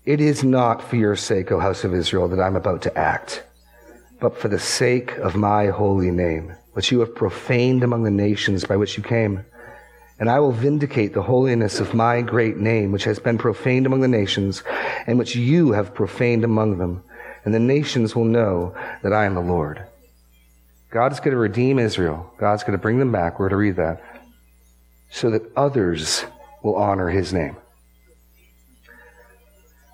[0.04, 3.44] It is not for your sake, O house of Israel, that I'm about to act,
[4.20, 8.66] but for the sake of my holy name, which you have profaned among the nations
[8.66, 9.46] by which you came.
[10.20, 14.02] And I will vindicate the holiness of my great name, which has been profaned among
[14.02, 14.64] the nations,
[15.08, 17.04] and which you have profaned among them.
[17.44, 18.74] And the nations will know
[19.04, 19.86] that I am the Lord.
[20.90, 22.34] God is going to redeem Israel.
[22.38, 23.34] God's going to bring them back.
[23.40, 24.02] We're going to read that.
[25.12, 26.24] So that others
[26.64, 27.58] will honor his name.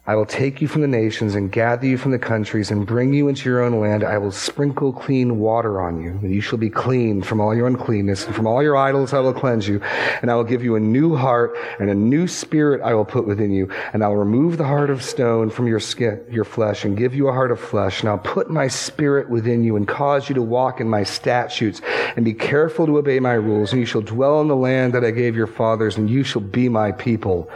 [0.08, 3.14] I will take you from the nations and gather you from the countries and bring
[3.14, 4.04] you into your own land.
[4.04, 7.68] I will sprinkle clean water on you, and you shall be clean from all your
[7.68, 9.80] uncleanness, and from all your idols I will cleanse you.
[10.24, 13.28] And I will give you a new heart, and a new spirit I will put
[13.28, 13.70] within you.
[13.94, 17.14] And I will remove the heart of stone from your skin, your flesh, and give
[17.14, 18.00] you a heart of flesh.
[18.00, 21.80] And I'll put my spirit within you, and cause you to walk in my statutes,
[22.16, 23.72] and be careful to obey my rules.
[23.72, 26.42] And you shall dwell in the land that I gave your fathers, and you shall
[26.42, 27.52] be my people,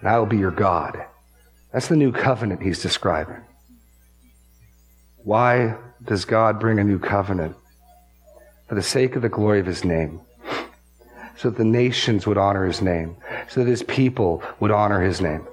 [0.00, 1.06] and I will be your God.
[1.74, 3.42] That's the new covenant he's describing.
[5.24, 7.56] Why does God bring a new covenant?
[8.68, 10.20] For the sake of the glory of his name.
[11.36, 13.16] So that the nations would honor his name.
[13.48, 15.48] So that his people would honor his name.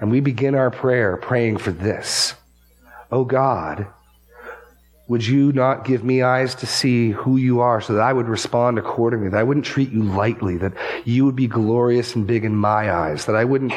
[0.00, 2.34] And we begin our prayer praying for this.
[3.12, 3.86] Oh God,
[5.06, 8.26] would you not give me eyes to see who you are so that I would
[8.26, 10.72] respond accordingly, that I wouldn't treat you lightly, that
[11.04, 13.72] you would be glorious and big in my eyes, that I wouldn't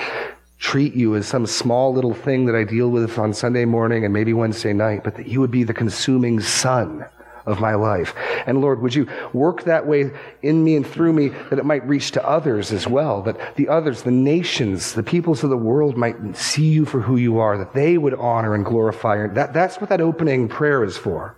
[0.62, 4.14] treat you as some small little thing that I deal with on Sunday morning and
[4.14, 7.04] maybe Wednesday night, but that you would be the consuming sun
[7.48, 8.14] of my life.
[8.46, 10.12] And Lord, would you work that way
[10.44, 13.68] in me and through me that it might reach to others as well, that the
[13.68, 17.58] others, the nations, the peoples of the world might see you for who you are,
[17.58, 19.34] that they would honor and glorify you.
[19.34, 21.36] That, that's what that opening prayer is for.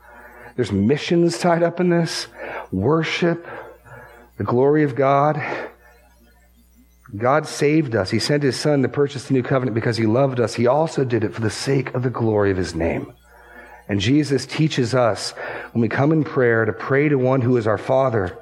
[0.57, 2.27] There's missions tied up in this,
[2.73, 3.47] worship,
[4.37, 5.41] the glory of God.
[7.15, 8.09] God saved us.
[8.09, 10.55] He sent his son to purchase the new covenant because he loved us.
[10.55, 13.13] He also did it for the sake of the glory of his name.
[13.87, 15.31] And Jesus teaches us
[15.73, 18.37] when we come in prayer to pray to one who is our Father,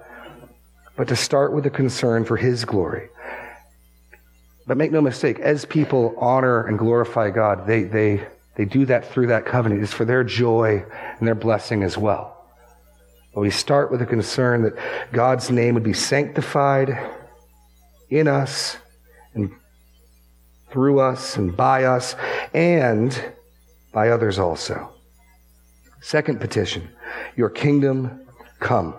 [0.96, 3.10] but to start with a concern for his glory.
[4.68, 9.12] But make no mistake, as people honor and glorify God, they, they, they do that
[9.12, 9.82] through that covenant.
[9.82, 10.86] It's for their joy
[11.18, 12.38] and their blessing as well.
[13.34, 14.76] But we start with a concern that
[15.12, 16.98] God's name would be sanctified
[18.12, 18.78] in us
[19.34, 19.52] and
[20.70, 22.16] through us and by us
[22.54, 23.34] and
[23.92, 24.94] by others also.
[26.02, 26.90] Second petition,
[27.36, 28.28] your kingdom
[28.60, 28.96] come.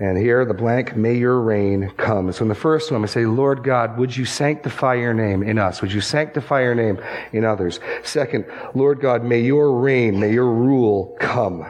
[0.00, 2.30] And here, the blank, may your reign come.
[2.32, 5.58] So in the first one, I say, Lord God, would you sanctify your name in
[5.58, 5.82] us?
[5.82, 7.00] Would you sanctify your name
[7.32, 7.80] in others?
[8.04, 11.66] Second, Lord God, may your reign, may your rule come.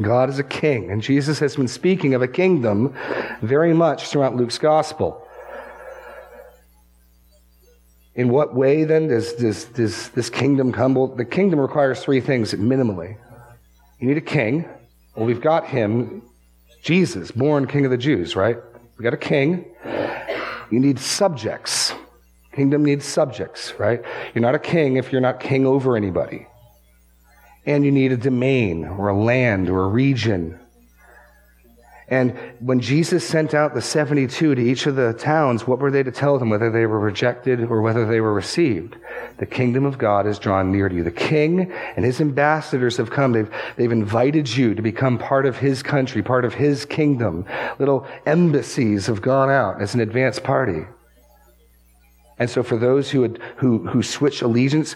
[0.00, 2.94] God is a king, and Jesus has been speaking of a kingdom
[3.42, 5.26] very much throughout Luke's gospel.
[8.16, 10.94] In what way then does, does, does this kingdom come?
[10.94, 13.16] Well, the kingdom requires three things minimally.
[13.98, 14.68] You need a king.
[15.16, 16.22] Well, we've got him
[16.84, 18.58] Jesus, born King of the Jews, right?
[18.98, 19.64] We got a king.
[20.70, 21.94] You need subjects.
[22.52, 24.02] Kingdom needs subjects, right?
[24.34, 26.46] You're not a king if you're not king over anybody.
[27.66, 30.58] And you need a domain or a land or a region
[32.08, 36.02] and when Jesus sent out the 72 to each of the towns, what were they
[36.02, 38.96] to tell them, whether they were rejected or whether they were received?
[39.38, 41.02] The kingdom of God is drawn near to you.
[41.02, 43.32] The king and his ambassadors have come.
[43.32, 47.46] They've, they've invited you to become part of his country, part of his kingdom.
[47.78, 50.84] Little embassies have gone out as an advance party.
[52.38, 54.94] And so for those who, would, who, who switch allegiance,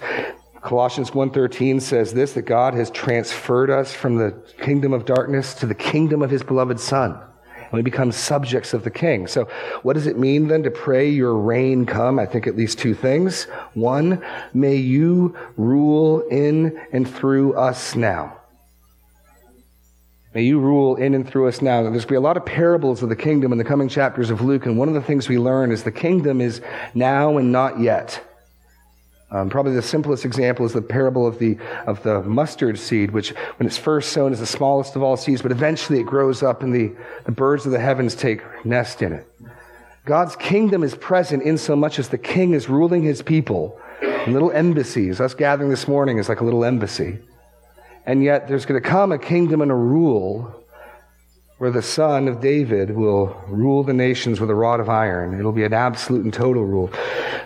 [0.69, 5.67] Colossians 1:13 says this that God has transferred us from the kingdom of darkness to
[5.67, 7.13] the kingdom of his beloved son.
[7.13, 9.29] And we become subjects of the king.
[9.29, 9.49] So
[9.83, 12.19] what does it mean then to pray your reign come?
[12.19, 13.45] I think at least two things.
[13.73, 18.37] One, may you rule in and through us now.
[20.35, 21.81] May you rule in and through us now.
[21.81, 24.29] There's going to be a lot of parables of the kingdom in the coming chapters
[24.29, 26.61] of Luke, and one of the things we learn is the kingdom is
[26.93, 28.23] now and not yet.
[29.31, 33.31] Um, probably the simplest example is the parable of the, of the mustard seed, which
[33.59, 36.63] when it's first sown is the smallest of all seeds, but eventually it grows up
[36.63, 36.93] and the,
[37.25, 39.31] the birds of the heavens take nest in it.
[40.07, 44.33] God's kingdom is present in so much as the king is ruling his people in
[44.33, 45.21] little embassies.
[45.21, 47.19] Us gathering this morning is like a little embassy.
[48.07, 50.65] And yet there's going to come a kingdom and a rule
[51.59, 55.39] where the son of David will rule the nations with a rod of iron.
[55.39, 56.91] It'll be an absolute and total rule.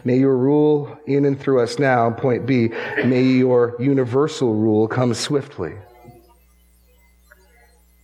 [0.04, 2.68] May your rule in and through us now, point B,
[3.04, 5.72] may your universal rule come swiftly.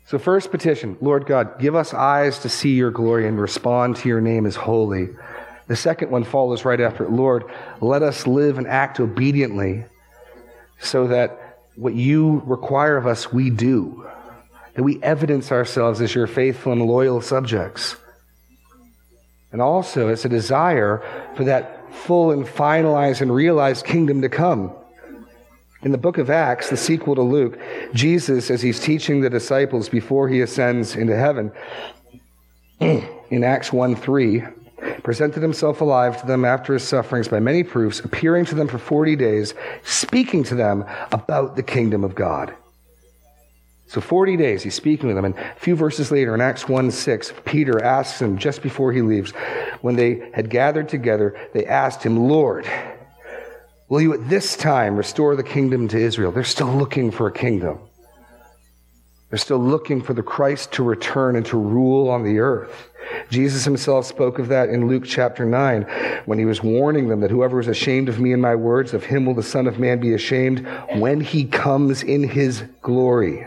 [0.06, 4.08] So, first petition, Lord God, give us eyes to see your glory and respond to
[4.08, 5.10] your name as holy.
[5.66, 7.10] The second one follows right after it.
[7.10, 7.44] Lord,
[7.82, 9.84] let us live and act obediently
[10.80, 14.08] so that what you require of us, we do
[14.78, 17.96] that we evidence ourselves as your faithful and loyal subjects.
[19.50, 21.02] And also, it's a desire
[21.34, 24.70] for that full and finalized and realized kingdom to come.
[25.82, 27.58] In the book of Acts, the sequel to Luke,
[27.92, 31.50] Jesus, as he's teaching the disciples before he ascends into heaven,
[32.78, 34.44] in Acts 1 3,
[35.02, 38.78] presented himself alive to them after his sufferings by many proofs, appearing to them for
[38.78, 42.54] 40 days, speaking to them about the kingdom of God.
[43.88, 45.24] So 40 days, he's speaking with them.
[45.24, 49.00] And a few verses later, in Acts 1 6, Peter asks him just before he
[49.00, 49.30] leaves,
[49.80, 52.70] when they had gathered together, they asked him, Lord,
[53.88, 56.32] will you at this time restore the kingdom to Israel?
[56.32, 57.78] They're still looking for a kingdom.
[59.30, 62.90] They're still looking for the Christ to return and to rule on the earth.
[63.30, 65.82] Jesus himself spoke of that in Luke chapter 9
[66.26, 69.04] when he was warning them that whoever is ashamed of me and my words, of
[69.04, 73.46] him will the Son of Man be ashamed when he comes in his glory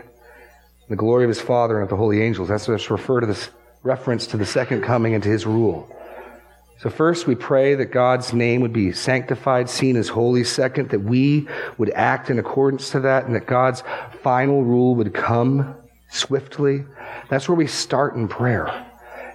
[0.92, 2.48] the glory of his Father and of the holy angels.
[2.48, 3.50] That's just refer to this
[3.82, 5.88] reference to the second coming and to his rule.
[6.82, 10.42] So, first, we pray that God's name would be sanctified, seen as holy.
[10.42, 13.84] Second, that we would act in accordance to that, and that God's
[14.22, 15.76] final rule would come
[16.10, 16.84] swiftly.
[17.30, 18.86] That's where we start in prayer.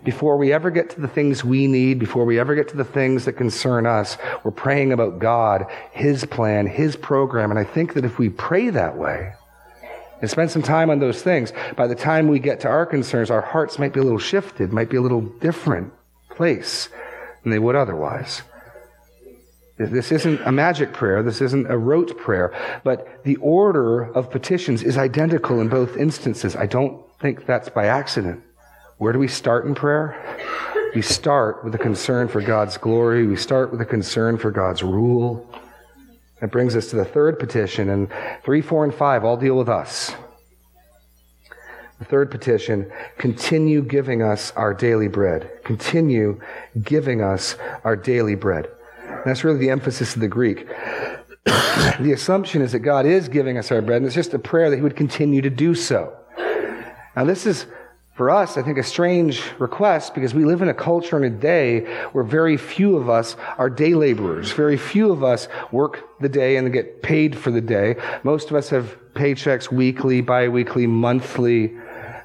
[0.04, 2.84] Before we ever get to the things we need, before we ever get to the
[2.84, 7.50] things that concern us, we're praying about God, His plan, His program.
[7.50, 9.34] And I think that if we pray that way,
[10.22, 11.54] and spend some time on those things.
[11.76, 14.74] By the time we get to our concerns, our hearts might be a little shifted,
[14.74, 15.94] might be a little different
[16.30, 16.90] place
[17.44, 18.42] than they would otherwise.
[19.78, 21.22] This isn't a magic prayer.
[21.22, 22.52] This isn't a rote prayer.
[22.84, 26.56] But the order of petitions is identical in both instances.
[26.56, 28.44] I don't think that's by accident.
[28.98, 30.18] Where do we start in prayer?
[30.96, 33.28] We start with a concern for God's glory.
[33.28, 35.48] We start with a concern for God's rule.
[36.42, 38.12] That brings us to the third petition, and
[38.44, 40.14] three, four, and five all deal with us.
[42.00, 45.64] The third petition continue giving us our daily bread.
[45.64, 46.40] Continue
[46.84, 48.70] giving us our daily bread.
[49.08, 50.68] And that's really the emphasis of the Greek.
[51.46, 54.70] the assumption is that God is giving us our bread, and it's just a prayer
[54.70, 56.16] that He would continue to do so.
[57.16, 57.66] Now, this is
[58.18, 61.30] for us, I think, a strange request because we live in a culture and a
[61.30, 61.82] day
[62.14, 64.52] where very few of us are day laborers.
[64.52, 67.96] Very few of us work the day and get paid for the day.
[68.24, 71.78] Most of us have paychecks weekly, biweekly, monthly.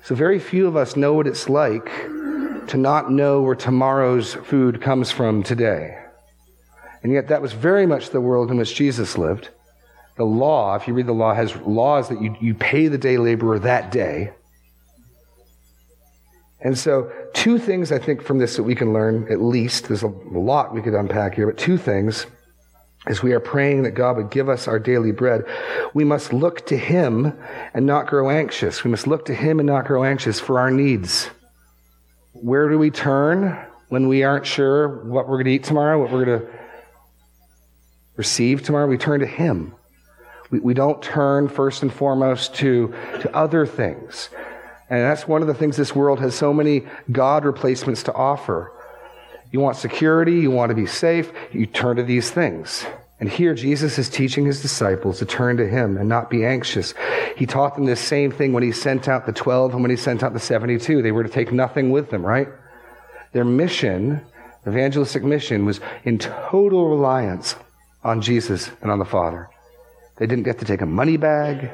[0.03, 1.84] So, very few of us know what it's like
[2.68, 5.99] to not know where tomorrow's food comes from today.
[7.03, 9.51] And yet, that was very much the world in which Jesus lived.
[10.16, 13.18] The law, if you read the law, has laws that you, you pay the day
[13.18, 14.32] laborer that day.
[16.64, 20.04] And so, two things I think from this that we can learn, at least, there's
[20.04, 22.26] a lot we could unpack here, but two things
[23.06, 25.44] as we are praying that God would give us our daily bread,
[25.92, 27.36] we must look to Him
[27.74, 28.84] and not grow anxious.
[28.84, 31.28] We must look to Him and not grow anxious for our needs.
[32.32, 33.58] Where do we turn
[33.88, 36.46] when we aren't sure what we're going to eat tomorrow, what we're going to
[38.16, 38.86] receive tomorrow?
[38.86, 39.74] We turn to Him.
[40.50, 44.28] We, we don't turn first and foremost to, to other things.
[44.93, 48.70] And that's one of the things this world has so many God replacements to offer.
[49.51, 52.84] You want security, you want to be safe, you turn to these things.
[53.18, 56.93] And here Jesus is teaching his disciples to turn to him and not be anxious.
[57.38, 59.97] He taught them this same thing when he sent out the 12 and when he
[59.97, 61.01] sent out the 72.
[61.01, 62.49] They were to take nothing with them, right?
[63.32, 64.20] Their mission,
[64.68, 67.55] evangelistic mission, was in total reliance
[68.05, 69.49] on Jesus and on the Father.
[70.18, 71.70] They didn't get to take a money bag.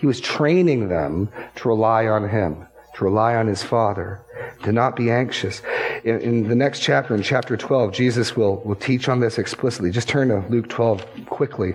[0.00, 4.22] He was training them to rely on Him, to rely on His Father,
[4.62, 5.60] to not be anxious.
[6.04, 9.90] In, in, the next chapter, in chapter 12, Jesus will, will teach on this explicitly.
[9.90, 11.74] Just turn to Luke 12 quickly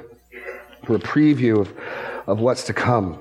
[0.85, 1.71] for a preview of,
[2.25, 3.19] of what's to come.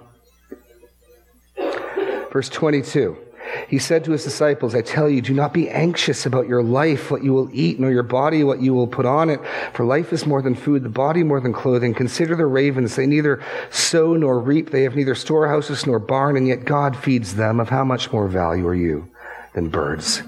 [2.32, 3.24] Verse 22.
[3.68, 7.11] He said to his disciples, I tell you, do not be anxious about your life,
[7.11, 9.40] what you will eat, nor your body, what you will put on it.
[9.72, 11.94] For life is more than food, the body more than clothing.
[11.94, 12.96] Consider the ravens.
[12.96, 14.70] They neither sow nor reap.
[14.70, 17.61] They have neither storehouses nor barn, and yet God feeds them.
[17.61, 19.09] Of how much more value are you
[19.55, 20.22] than birds?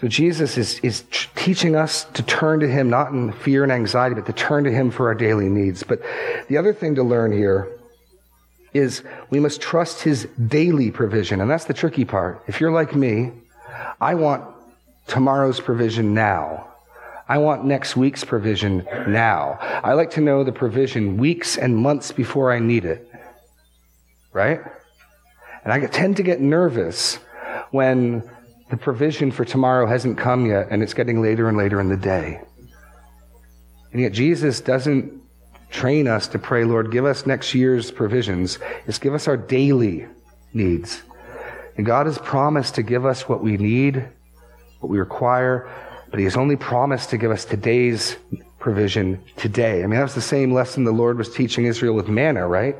[0.00, 1.04] So Jesus is, is
[1.34, 4.70] teaching us to turn to Him, not in fear and anxiety, but to turn to
[4.70, 5.82] Him for our daily needs.
[5.82, 6.02] But
[6.48, 7.73] the other thing to learn here
[8.74, 11.40] is we must trust his daily provision.
[11.40, 12.42] And that's the tricky part.
[12.48, 13.30] If you're like me,
[14.00, 14.44] I want
[15.06, 16.68] tomorrow's provision now.
[17.26, 19.58] I want next week's provision now.
[19.60, 23.08] I like to know the provision weeks and months before I need it.
[24.32, 24.60] Right?
[25.62, 27.18] And I tend to get nervous
[27.70, 28.28] when
[28.70, 31.96] the provision for tomorrow hasn't come yet and it's getting later and later in the
[31.96, 32.40] day.
[33.92, 35.23] And yet Jesus doesn't
[35.74, 38.58] train us to pray, Lord, give us next year's provisions.
[38.86, 40.06] Just give us our daily
[40.52, 41.02] needs.
[41.76, 44.08] And God has promised to give us what we need,
[44.78, 45.68] what we require,
[46.10, 48.16] but He has only promised to give us today's
[48.60, 49.82] provision today.
[49.82, 52.76] I mean, that was the same lesson the Lord was teaching Israel with manna, right?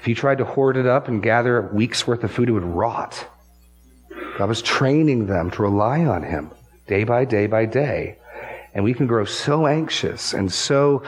[0.00, 2.52] If you tried to hoard it up and gather a week's worth of food, it
[2.52, 3.24] would rot.
[4.36, 6.50] God was training them to rely on Him
[6.88, 8.18] day by day by day.
[8.74, 11.02] And we can grow so anxious and so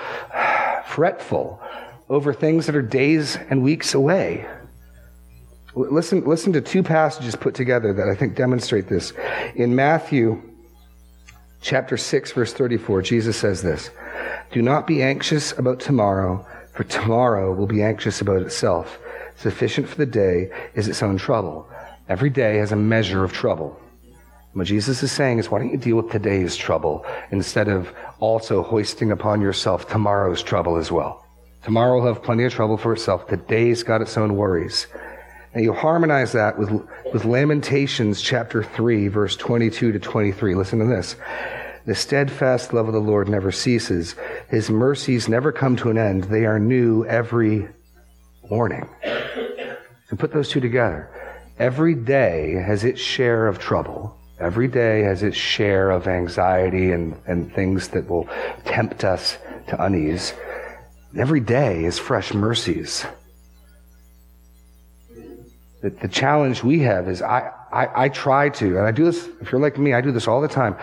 [0.89, 1.61] fretful
[2.09, 4.47] over things that are days and weeks away.
[5.75, 9.13] Listen, listen to two passages put together that I think demonstrate this.
[9.55, 10.43] In Matthew
[11.61, 13.91] chapter 6, verse 34, Jesus says this
[14.51, 18.99] Do not be anxious about tomorrow, for tomorrow will be anxious about itself.
[19.37, 21.69] Sufficient for the day is its own trouble.
[22.09, 23.79] Every day has a measure of trouble.
[24.59, 28.61] What Jesus is saying is, why don't you deal with today's trouble instead of also
[28.61, 31.25] hoisting upon yourself tomorrow's trouble as well?
[31.63, 33.29] Tomorrow will have plenty of trouble for itself.
[33.29, 34.89] Today's got its own worries.
[35.55, 36.73] And you harmonize that with,
[37.13, 40.57] with Lamentations chapter 3, verse 22 to 23.
[40.57, 41.15] Listen to this.
[41.87, 44.17] The steadfast love of the Lord never ceases.
[44.49, 46.25] His mercies never come to an end.
[46.25, 47.69] They are new every
[48.51, 48.89] morning.
[50.11, 51.09] So put those two together.
[51.61, 54.18] Every day has its share of trouble.
[54.41, 58.29] Every day has its share of anxiety and, and things that will
[58.65, 59.37] tempt us
[59.69, 60.33] to unease.
[61.17, 63.05] Every day is fresh mercies.
[65.83, 69.29] The, the challenge we have is I, I, I try to, and I do this,
[69.41, 70.77] if you're like me, I do this all the time.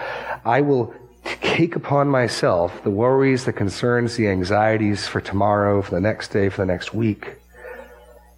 [0.43, 0.93] I will
[1.24, 6.49] take upon myself the worries, the concerns, the anxieties for tomorrow, for the next day,
[6.49, 7.36] for the next week.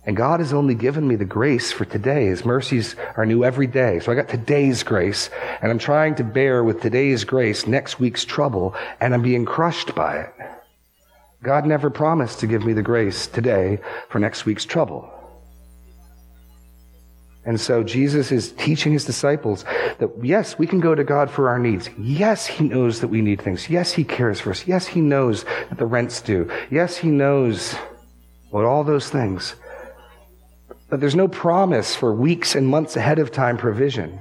[0.07, 2.27] And God has only given me the grace for today.
[2.27, 3.99] His mercies are new every day.
[3.99, 5.29] So I got today's grace,
[5.61, 9.93] and I'm trying to bear with today's grace next week's trouble, and I'm being crushed
[9.95, 10.33] by it.
[11.43, 15.11] God never promised to give me the grace today for next week's trouble.
[17.43, 19.65] And so Jesus is teaching his disciples
[19.99, 21.89] that yes, we can go to God for our needs.
[21.97, 23.69] Yes, he knows that we need things.
[23.69, 24.67] Yes, he cares for us.
[24.67, 26.49] Yes, he knows that the rent's due.
[26.71, 27.73] Yes, he knows
[28.51, 29.55] what all those things.
[30.89, 34.19] But there's no promise for weeks and months ahead of time provision.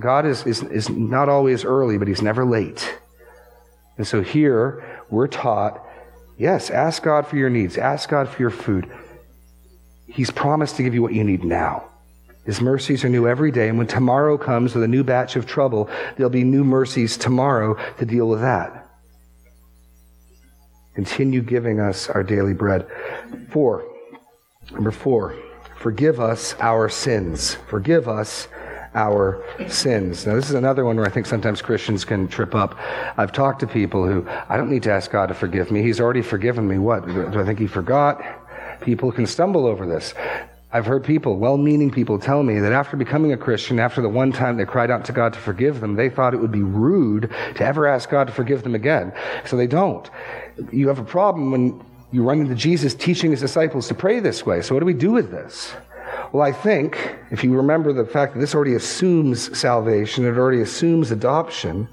[0.00, 2.98] God is, is, is not always early, but he's never late.
[3.96, 5.84] And so here we're taught
[6.36, 8.88] yes, ask God for your needs, ask God for your food.
[10.06, 11.84] He's promised to give you what you need now.
[12.46, 15.46] His mercies are new every day, and when tomorrow comes with a new batch of
[15.46, 18.86] trouble, there'll be new mercies tomorrow to deal with that.
[20.94, 22.86] Continue giving us our daily bread.
[23.50, 23.84] Four.
[24.72, 25.36] Number four.
[25.78, 27.54] Forgive us our sins.
[27.68, 28.48] Forgive us
[28.94, 30.26] our sins.
[30.26, 32.76] Now, this is another one where I think sometimes Christians can trip up.
[33.16, 35.82] I've talked to people who, I don't need to ask God to forgive me.
[35.82, 36.78] He's already forgiven me.
[36.78, 37.06] What?
[37.06, 38.20] Do I think He forgot?
[38.80, 40.14] People can stumble over this.
[40.72, 44.08] I've heard people, well meaning people, tell me that after becoming a Christian, after the
[44.08, 46.62] one time they cried out to God to forgive them, they thought it would be
[46.62, 49.12] rude to ever ask God to forgive them again.
[49.46, 50.10] So they don't.
[50.72, 54.46] You have a problem when you run into Jesus teaching his disciples to pray this
[54.46, 54.62] way.
[54.62, 55.74] So what do we do with this?
[56.32, 60.60] Well, I think if you remember the fact that this already assumes salvation, it already
[60.60, 61.88] assumes adoption,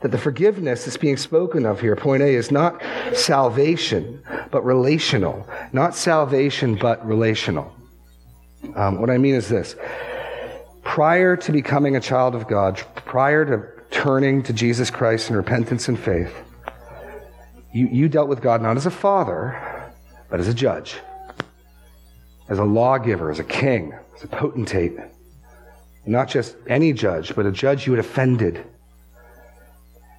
[0.00, 2.82] that the forgiveness that's being spoken of here, point A, is not
[3.14, 5.48] salvation, but relational.
[5.72, 7.72] Not salvation, but relational.
[8.74, 9.76] Um, what I mean is this
[10.82, 15.88] prior to becoming a child of God, prior to turning to Jesus Christ in repentance
[15.88, 16.34] and faith,
[17.72, 19.90] you, you dealt with God not as a father,
[20.28, 20.96] but as a judge,
[22.48, 24.96] as a lawgiver, as a king, as a potentate.
[26.04, 28.64] Not just any judge, but a judge you had offended.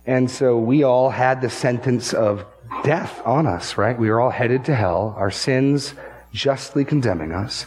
[0.06, 2.46] And so we all had the sentence of
[2.84, 3.98] death on us, right?
[3.98, 5.94] We were all headed to hell, our sins
[6.32, 7.66] justly condemning us.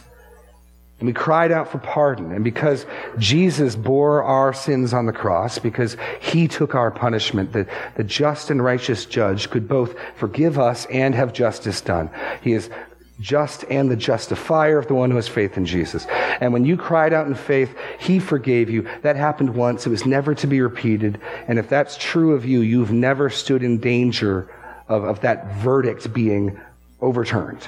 [0.99, 2.31] And we cried out for pardon.
[2.31, 2.85] And because
[3.19, 8.49] Jesus bore our sins on the cross, because he took our punishment, the, the just
[8.49, 12.09] and righteous judge could both forgive us and have justice done.
[12.41, 12.71] He is
[13.19, 16.05] just and the justifier of the one who has faith in Jesus.
[16.07, 18.87] And when you cried out in faith, he forgave you.
[19.01, 19.85] That happened once.
[19.85, 21.19] It was never to be repeated.
[21.47, 24.49] And if that's true of you, you've never stood in danger
[24.87, 26.59] of, of that verdict being
[27.01, 27.67] overturned.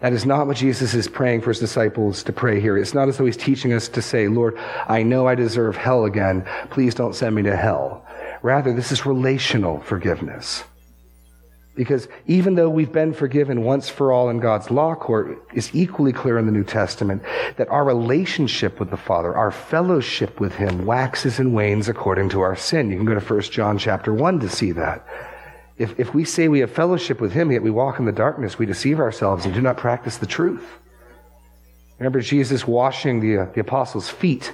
[0.00, 2.78] That is not what Jesus is praying for his disciples to pray here.
[2.78, 6.04] It's not as though he's teaching us to say, Lord, I know I deserve hell
[6.04, 6.46] again.
[6.70, 8.06] Please don't send me to hell.
[8.42, 10.64] Rather, this is relational forgiveness.
[11.76, 16.12] Because even though we've been forgiven once for all in God's law court, it's equally
[16.12, 17.22] clear in the New Testament
[17.56, 22.40] that our relationship with the Father, our fellowship with Him, waxes and wanes according to
[22.40, 22.90] our sin.
[22.90, 25.06] You can go to 1 John chapter 1 to see that.
[25.80, 28.58] If, if we say we have fellowship with him, yet we walk in the darkness,
[28.58, 30.62] we deceive ourselves and do not practice the truth.
[31.98, 34.52] Remember Jesus washing the, uh, the apostles' feet.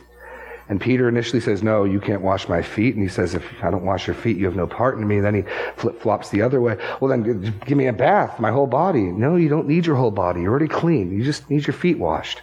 [0.69, 2.95] And Peter initially says, No, you can't wash my feet.
[2.95, 5.17] And he says, If I don't wash your feet, you have no part in me.
[5.17, 5.43] And then he
[5.77, 6.77] flip flops the other way.
[7.01, 9.03] Well, then give me a bath, my whole body.
[9.03, 10.43] No, you don't need your whole body.
[10.43, 11.11] You're already clean.
[11.11, 12.41] You just need your feet washed.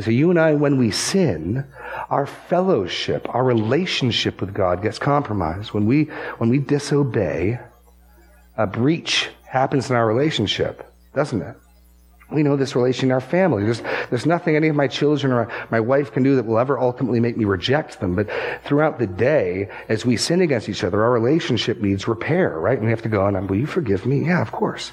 [0.00, 1.64] So you and I, when we sin,
[2.10, 5.72] our fellowship, our relationship with God gets compromised.
[5.72, 6.04] When we,
[6.38, 7.60] when we disobey,
[8.56, 11.56] a breach happens in our relationship, doesn't it?
[12.30, 13.64] We know this relation in our family.
[13.64, 16.78] There's, there's nothing any of my children or my wife can do that will ever
[16.78, 18.14] ultimately make me reject them.
[18.14, 18.30] But
[18.64, 22.78] throughout the day, as we sin against each other, our relationship needs repair, right?
[22.78, 24.24] And we have to go on, will you forgive me?
[24.24, 24.92] Yeah, of course.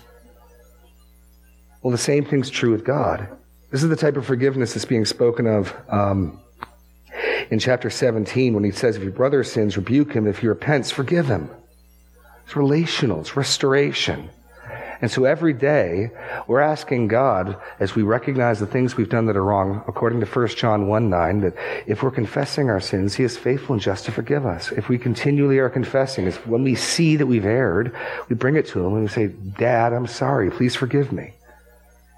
[1.82, 3.30] Well, the same thing's true with God.
[3.72, 6.42] This is the type of forgiveness that's being spoken of um,
[7.52, 10.28] in chapter 17 when he says, If your brother sins, rebuke him.
[10.28, 11.50] If he repents, forgive him.
[12.50, 14.28] It's relational, it's restoration.
[15.02, 16.10] And so every day,
[16.48, 20.26] we're asking God, as we recognize the things we've done that are wrong, according to
[20.26, 21.54] 1 John 1 9, that
[21.86, 24.72] if we're confessing our sins, He is faithful and just to forgive us.
[24.72, 27.96] If we continually are confessing, is when we see that we've erred,
[28.30, 31.36] we bring it to Him and we say, Dad, I'm sorry, please forgive me.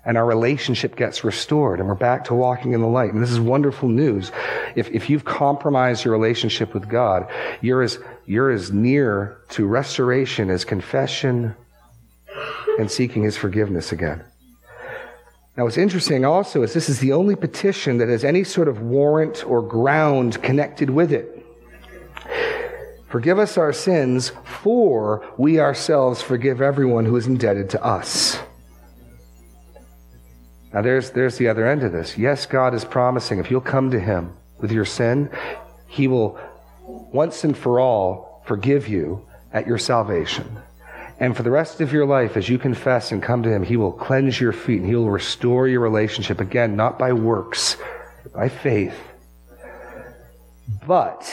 [0.03, 3.13] And our relationship gets restored and we're back to walking in the light.
[3.13, 4.31] And this is wonderful news.
[4.75, 7.29] If, if you've compromised your relationship with God,
[7.61, 11.55] you're as you're as near to restoration as confession
[12.79, 14.23] and seeking his forgiveness again.
[15.57, 18.81] Now, what's interesting also is this is the only petition that has any sort of
[18.81, 21.45] warrant or ground connected with it.
[23.09, 28.39] Forgive us our sins, for we ourselves forgive everyone who is indebted to us.
[30.73, 32.17] Now, there's, there's the other end of this.
[32.17, 35.29] Yes, God is promising if you'll come to Him with your sin,
[35.87, 36.39] He will
[37.11, 40.57] once and for all forgive you at your salvation.
[41.19, 43.77] And for the rest of your life, as you confess and come to Him, He
[43.77, 46.41] will cleanse your feet and He will restore your relationship.
[46.41, 47.77] Again, not by works,
[48.23, 48.95] but by faith.
[50.87, 51.31] But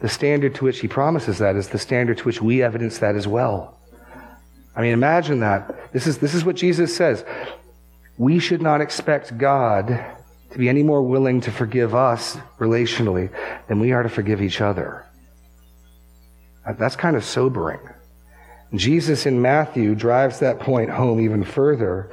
[0.00, 3.16] the standard to which He promises that is the standard to which we evidence that
[3.16, 3.78] as well.
[4.76, 5.92] I mean, imagine that.
[5.92, 7.24] This is, this is what Jesus says.
[8.18, 9.98] We should not expect God
[10.52, 13.30] to be any more willing to forgive us relationally
[13.68, 15.06] than we are to forgive each other.
[16.78, 17.80] That's kind of sobering.
[18.74, 22.10] Jesus in Matthew drives that point home even further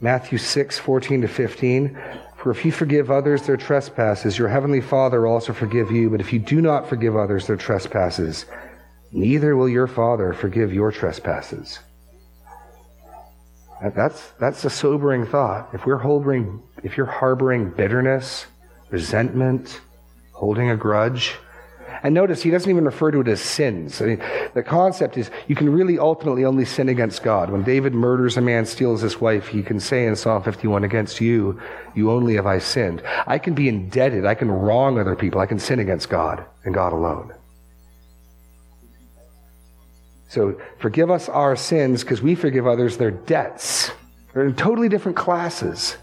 [0.00, 1.98] Matthew 6, 14 to 15.
[2.36, 6.10] For if you forgive others their trespasses, your heavenly Father will also forgive you.
[6.10, 8.46] But if you do not forgive others their trespasses,
[9.12, 11.78] neither will your Father forgive your trespasses.
[13.90, 15.70] That's, that's a sobering thought.
[15.72, 18.46] If we're harboring, if you're harboring bitterness,
[18.90, 19.80] resentment,
[20.32, 21.34] holding a grudge,
[22.02, 24.00] and notice he doesn't even refer to it as sins.
[24.00, 24.22] I mean,
[24.54, 27.50] the concept is you can really ultimately only sin against God.
[27.50, 31.20] When David murders a man, steals his wife, he can say in Psalm 51, against
[31.20, 31.60] you,
[31.94, 33.02] you only have I sinned.
[33.26, 34.26] I can be indebted.
[34.26, 35.40] I can wrong other people.
[35.40, 37.34] I can sin against God and God alone.
[40.32, 43.90] So forgive us our sins because we forgive others their debts.
[44.32, 45.98] They're in totally different classes.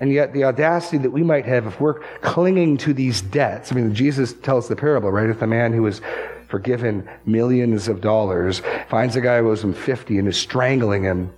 [0.00, 3.70] And yet, the audacity that we might have if we're clinging to these debts.
[3.70, 5.28] I mean, Jesus tells the parable, right?
[5.28, 6.00] If the man who was
[6.48, 11.30] forgiven millions of dollars finds a guy who owes him 50 and is strangling him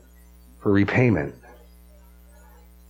[0.60, 1.34] for repayment.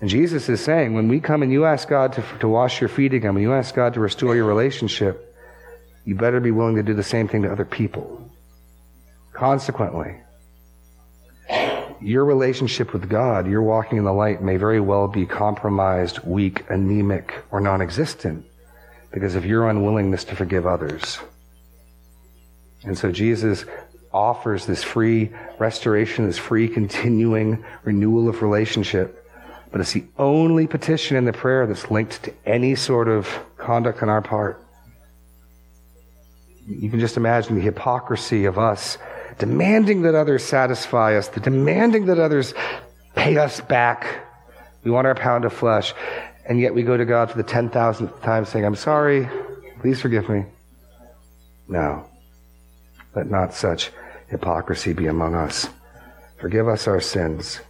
[0.02, 2.90] And Jesus is saying, when we come and you ask God to, to wash your
[2.90, 5.34] feet again, when you ask God to restore your relationship,
[6.04, 8.22] you better be willing to do the same thing to other people.
[9.36, 10.16] Consequently,
[12.00, 16.64] your relationship with God, your walking in the light, may very well be compromised, weak,
[16.70, 18.46] anemic, or non existent
[19.12, 21.18] because of your unwillingness to forgive others.
[22.84, 23.66] And so Jesus
[24.10, 29.22] offers this free restoration, this free continuing renewal of relationship.
[29.70, 33.28] But it's the only petition in the prayer that's linked to any sort of
[33.58, 34.62] conduct on our part.
[36.66, 38.96] You can just imagine the hypocrisy of us
[39.38, 42.54] demanding that others satisfy us, the demanding that others
[43.14, 44.06] pay us back.
[44.84, 45.94] We want our pound of flesh.
[46.48, 49.28] And yet we go to God for the 10,000th time saying, I'm sorry,
[49.80, 50.44] please forgive me.
[51.66, 52.08] No.
[53.14, 53.90] Let not such
[54.28, 55.68] hypocrisy be among us.
[56.38, 57.60] Forgive us our sins.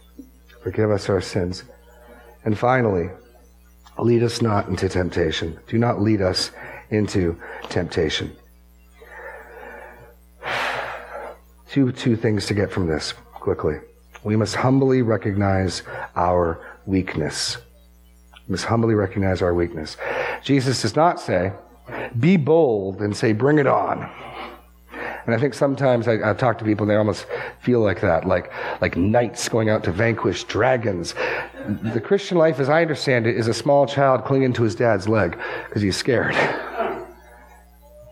[0.61, 1.63] Forgive us our sins.
[2.45, 3.09] And finally,
[3.97, 5.59] lead us not into temptation.
[5.67, 6.51] Do not lead us
[6.89, 7.39] into
[7.69, 8.35] temptation.
[11.69, 13.75] Two, two things to get from this quickly.
[14.23, 15.83] We must humbly recognize
[16.15, 17.57] our weakness.
[18.47, 19.97] We must humbly recognize our weakness.
[20.43, 21.53] Jesus does not say,
[22.19, 24.09] be bold and say, bring it on.
[25.25, 27.25] And I think sometimes I, talk to people and they almost
[27.59, 28.51] feel like that, like,
[28.81, 31.15] like knights going out to vanquish dragons.
[31.93, 35.09] The Christian life, as I understand it, is a small child clinging to his dad's
[35.09, 35.37] leg
[35.67, 36.33] because he's scared.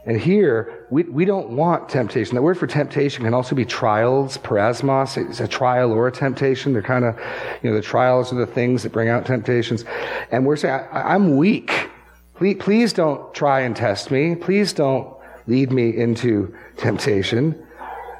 [0.08, 2.36] And here, we, we don't want temptation.
[2.36, 5.18] The word for temptation can also be trials, peirasmos.
[5.30, 6.74] It's a trial or a temptation.
[6.74, 7.20] They're kind of,
[7.64, 9.84] you know, the trials are the things that bring out temptations.
[10.32, 11.90] And we're saying, I, am weak.
[12.36, 14.36] Please, please don't try and test me.
[14.36, 15.12] Please don't
[15.48, 17.60] lead me into temptation.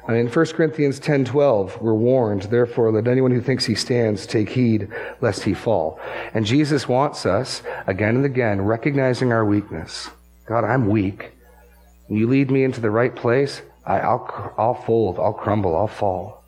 [0.08, 3.74] I mean, in 1 Corinthians 10 12, we're warned, therefore, let anyone who thinks he
[3.74, 4.88] stands take heed
[5.20, 6.00] lest he fall.
[6.32, 10.10] And Jesus wants us, again and again, recognizing our weakness.
[10.46, 11.35] God, I'm weak.
[12.08, 16.44] You lead me into the right place, I, will I'll fold, I'll crumble, I'll fall.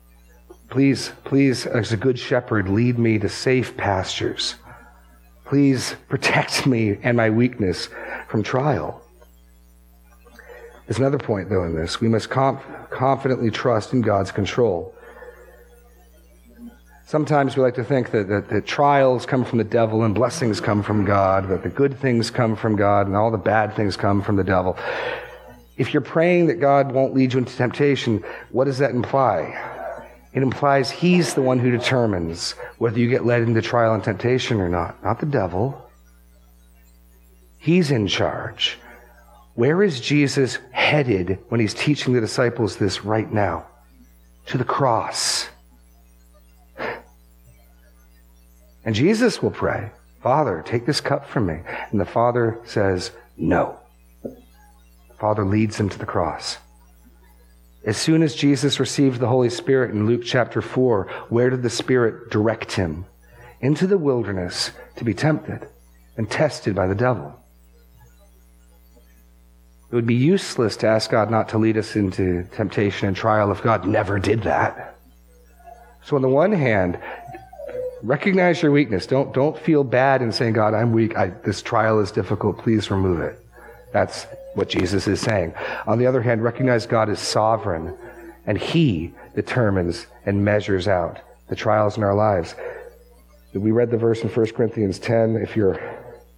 [0.69, 4.55] Please, please, as a good shepherd, lead me to safe pastures.
[5.45, 7.89] Please protect me and my weakness
[8.27, 9.01] from trial.
[10.85, 12.01] There's another point, though, in this.
[12.01, 14.95] We must conf- confidently trust in God's control.
[17.05, 20.61] Sometimes we like to think that, that, that, trials come from the devil and blessings
[20.61, 23.97] come from God, that the good things come from God and all the bad things
[23.97, 24.77] come from the devil.
[25.79, 28.21] If you're praying that God won't lead you into temptation,
[28.51, 29.55] what does that imply?
[30.33, 34.59] It implies He's the one who determines whether you get led into trial and temptation
[34.59, 35.89] or not, not the devil.
[37.59, 38.77] He's in charge.
[39.55, 43.65] Where is Jesus headed when He's teaching the disciples this right now?
[44.47, 45.47] To the cross.
[48.83, 51.61] And Jesus will pray, Father, take this cup from me.
[51.91, 53.79] And the Father says, No.
[55.19, 56.57] Father leads him to the cross.
[57.85, 61.69] As soon as Jesus received the Holy Spirit in Luke chapter 4, where did the
[61.69, 63.05] Spirit direct him?
[63.61, 65.67] Into the wilderness to be tempted
[66.17, 67.35] and tested by the devil.
[69.91, 73.51] It would be useless to ask God not to lead us into temptation and trial
[73.51, 74.97] if God never did that.
[76.03, 76.99] So, on the one hand,
[78.03, 79.07] recognize your weakness.
[79.07, 81.17] Don't, don't feel bad in saying, God, I'm weak.
[81.17, 82.59] I, this trial is difficult.
[82.59, 83.43] Please remove it.
[83.91, 85.53] That's what Jesus is saying.
[85.87, 87.95] On the other hand, recognize God is sovereign
[88.45, 91.19] and He determines and measures out
[91.49, 92.55] the trials in our lives.
[93.53, 95.75] We read the verse in 1 Corinthians 10 if you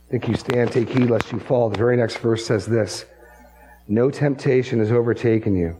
[0.09, 1.69] think you stand, take heed lest you fall.
[1.69, 3.05] The very next verse says this
[3.87, 5.77] No temptation has overtaken you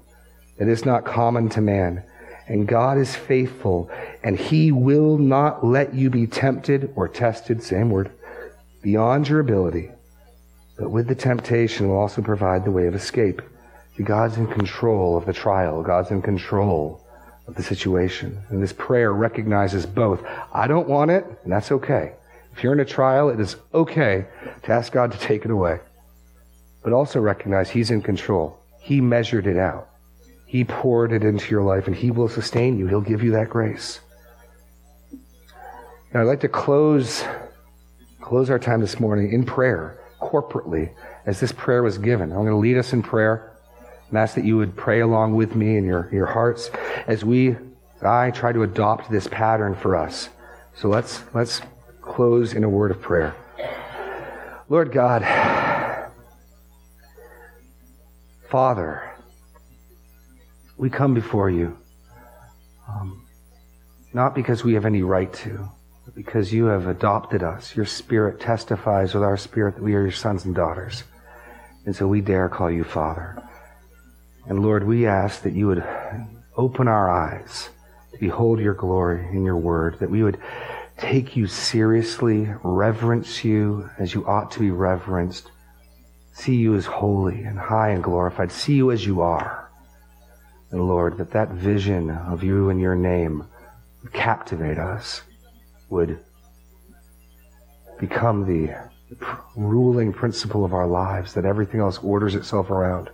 [0.57, 2.03] that is not common to man.
[2.47, 3.89] And God is faithful,
[4.23, 8.11] and he will not let you be tempted or tested, same word,
[8.82, 9.91] beyond your ability.
[10.82, 13.43] But with the temptation will also provide the way of escape.
[13.95, 15.84] See, God's in control of the trial.
[15.84, 17.05] God's in control
[17.45, 18.41] of the situation.
[18.49, 20.25] And this prayer recognizes both.
[20.51, 22.13] I don't want it, and that's okay.
[22.51, 24.25] If you're in a trial, it is okay
[24.63, 25.79] to ask God to take it away.
[26.82, 28.59] But also recognize He's in control.
[28.79, 29.88] He measured it out.
[30.47, 32.88] He poured it into your life, and He will sustain you.
[32.88, 33.99] He'll give you that grace.
[36.11, 37.23] Now, I'd like to close,
[38.19, 40.91] close our time this morning in prayer, corporately,
[41.26, 42.32] as this prayer was given.
[42.32, 43.51] I'm going to lead us in prayer
[44.09, 46.69] and ask that you would pray along with me in your, your hearts
[47.07, 47.57] as we,
[48.01, 50.30] I try to adopt this pattern for us.
[50.76, 51.61] So let's, let's
[52.01, 53.36] close in a word of prayer.
[54.69, 55.24] Lord God,
[58.49, 59.11] Father,
[60.78, 61.78] we come before you,
[62.88, 63.26] um,
[64.13, 65.69] not because we have any right to,
[66.16, 67.76] because you have adopted us.
[67.76, 71.03] Your spirit testifies with our spirit that we are your sons and daughters.
[71.86, 73.41] And so we dare call you Father.
[74.45, 75.84] And Lord, we ask that you would
[76.57, 77.70] open our eyes
[78.12, 80.39] to behold your glory in your word, that we would
[80.97, 85.51] take you seriously, reverence you as you ought to be reverenced,
[86.34, 89.70] see you as holy and high and glorified, see you as you are.
[90.72, 93.45] And Lord, that that vision of you and your name
[94.03, 95.22] would captivate us,
[95.91, 96.19] would
[97.99, 98.73] become the
[99.55, 103.09] ruling principle of our lives, that everything else orders itself around.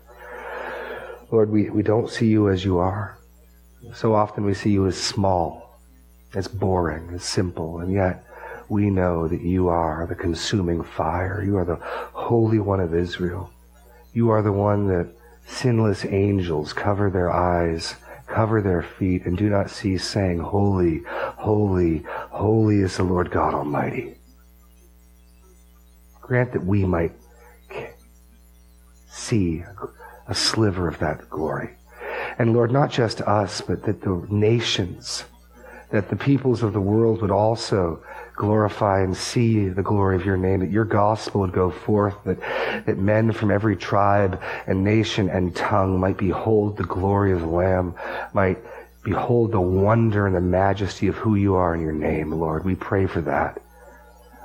[1.32, 3.17] Lord, we, we don't see you as you are.
[3.93, 5.80] So often we see you as small,
[6.34, 8.23] as boring, as simple, and yet
[8.69, 11.43] we know that you are the consuming fire.
[11.43, 13.49] You are the Holy One of Israel.
[14.13, 15.07] You are the one that
[15.47, 17.95] sinless angels cover their eyes,
[18.38, 23.55] cover their feet, and do not cease saying, Holy, holy, holy is the Lord God
[23.55, 24.13] Almighty.
[26.21, 27.13] Grant that we might
[29.09, 29.63] see
[30.27, 31.71] a sliver of that glory.
[32.38, 35.23] And Lord, not just us, but that the nations,
[35.91, 38.03] that the peoples of the world would also
[38.35, 42.39] glorify and see the glory of your name, that your gospel would go forth, that,
[42.85, 47.47] that men from every tribe and nation and tongue might behold the glory of the
[47.47, 47.95] Lamb,
[48.33, 48.59] might
[49.03, 52.65] behold the wonder and the majesty of who you are in your name, Lord.
[52.65, 53.61] We pray for that.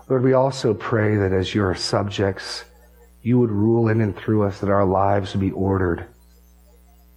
[0.09, 2.65] Lord, we also pray that as your subjects,
[3.23, 6.07] you would rule in and through us, that our lives would be ordered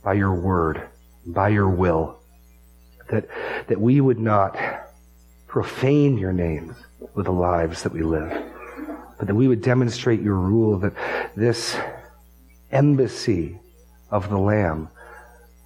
[0.04, 0.88] by your word,
[1.26, 2.20] by your will,
[3.10, 3.28] that,
[3.68, 4.58] that we would not
[5.48, 6.76] profane your names
[7.14, 8.32] with the lives that we live,
[9.18, 10.94] but that we would demonstrate your rule, that
[11.36, 11.78] this
[12.72, 13.60] embassy
[14.10, 14.90] of the Lamb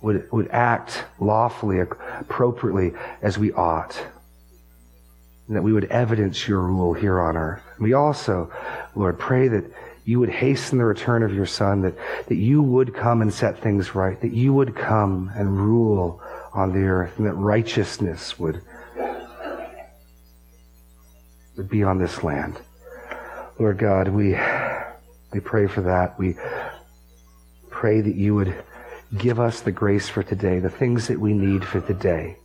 [0.02, 4.00] would, would act lawfully, appropriately as we ought.
[5.48, 7.64] And that we would evidence your rule here on earth.
[7.80, 8.52] We also,
[8.96, 9.66] Lord, pray that
[10.06, 11.96] you would hasten the return of your Son, that,
[12.28, 16.22] that you would come and set things right, that you would come and rule
[16.54, 18.62] on the earth, and that righteousness would,
[21.58, 22.60] would be on this land.
[23.60, 24.38] Lord God, we,
[25.32, 26.18] we pray for that.
[26.18, 26.36] We
[27.70, 28.64] pray that you would
[29.18, 32.38] give us the grace for today, the things that we need for today,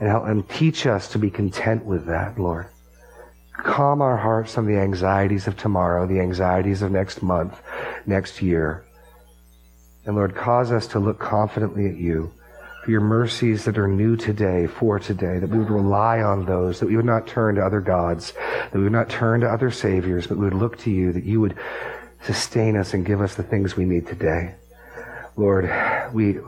[0.00, 2.66] and, help, and teach us to be content with that, Lord
[3.64, 7.60] calm our hearts from the anxieties of tomorrow, the anxieties of next month,
[8.06, 8.84] next year.
[10.04, 12.32] And Lord, cause us to look confidently at you
[12.88, 16.86] your mercies that are new today, for today, that we would rely on those, that
[16.86, 20.26] we would not turn to other gods, that we would not turn to other saviors,
[20.26, 21.56] but we would look to you, that you would
[22.22, 24.54] sustain us and give us the things we need today.
[25.36, 25.70] Lord,
[26.12, 26.38] we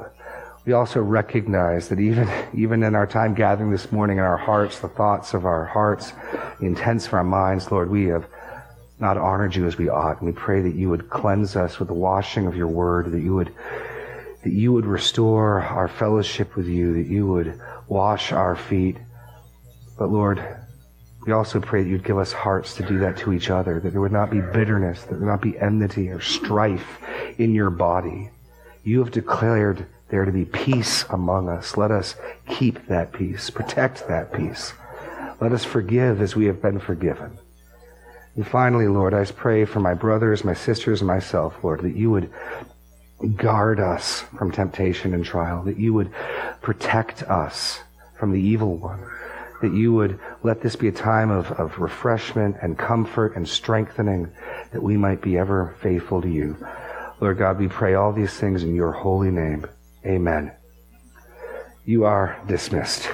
[0.67, 4.81] we also recognize that even, even in our time gathering this morning in our hearts,
[4.81, 6.13] the thoughts of our hearts,
[6.61, 8.27] the intents of our minds, Lord, we have
[8.99, 10.21] not honored you as we ought.
[10.21, 13.21] And we pray that you would cleanse us with the washing of your word, that
[13.21, 13.55] you would,
[14.43, 18.97] that you would restore our fellowship with you, that you would wash our feet.
[19.99, 20.43] But Lord,
[21.27, 23.91] we also pray that you'd give us hearts to do that to each other, that
[23.91, 26.99] there would not be bitterness, that there would not be enmity or strife
[27.39, 28.31] in your body.
[28.83, 31.77] You have declared there to be peace among us.
[31.77, 32.17] Let us
[32.49, 34.73] keep that peace, protect that peace.
[35.41, 37.39] Let us forgive as we have been forgiven.
[38.37, 42.11] And finally, Lord, I pray for my brothers, my sisters, and myself, Lord, that you
[42.11, 42.31] would
[43.37, 46.13] guard us from temptation and trial, that you would
[46.63, 47.81] protect us
[48.19, 49.05] from the evil one,
[49.63, 54.31] that you would let this be a time of, of refreshment and comfort and strengthening,
[54.73, 56.57] that we might be ever faithful to you.
[57.21, 59.67] Lord God, we pray all these things in your holy name.
[60.07, 60.53] Amen.
[61.85, 63.11] You are dismissed.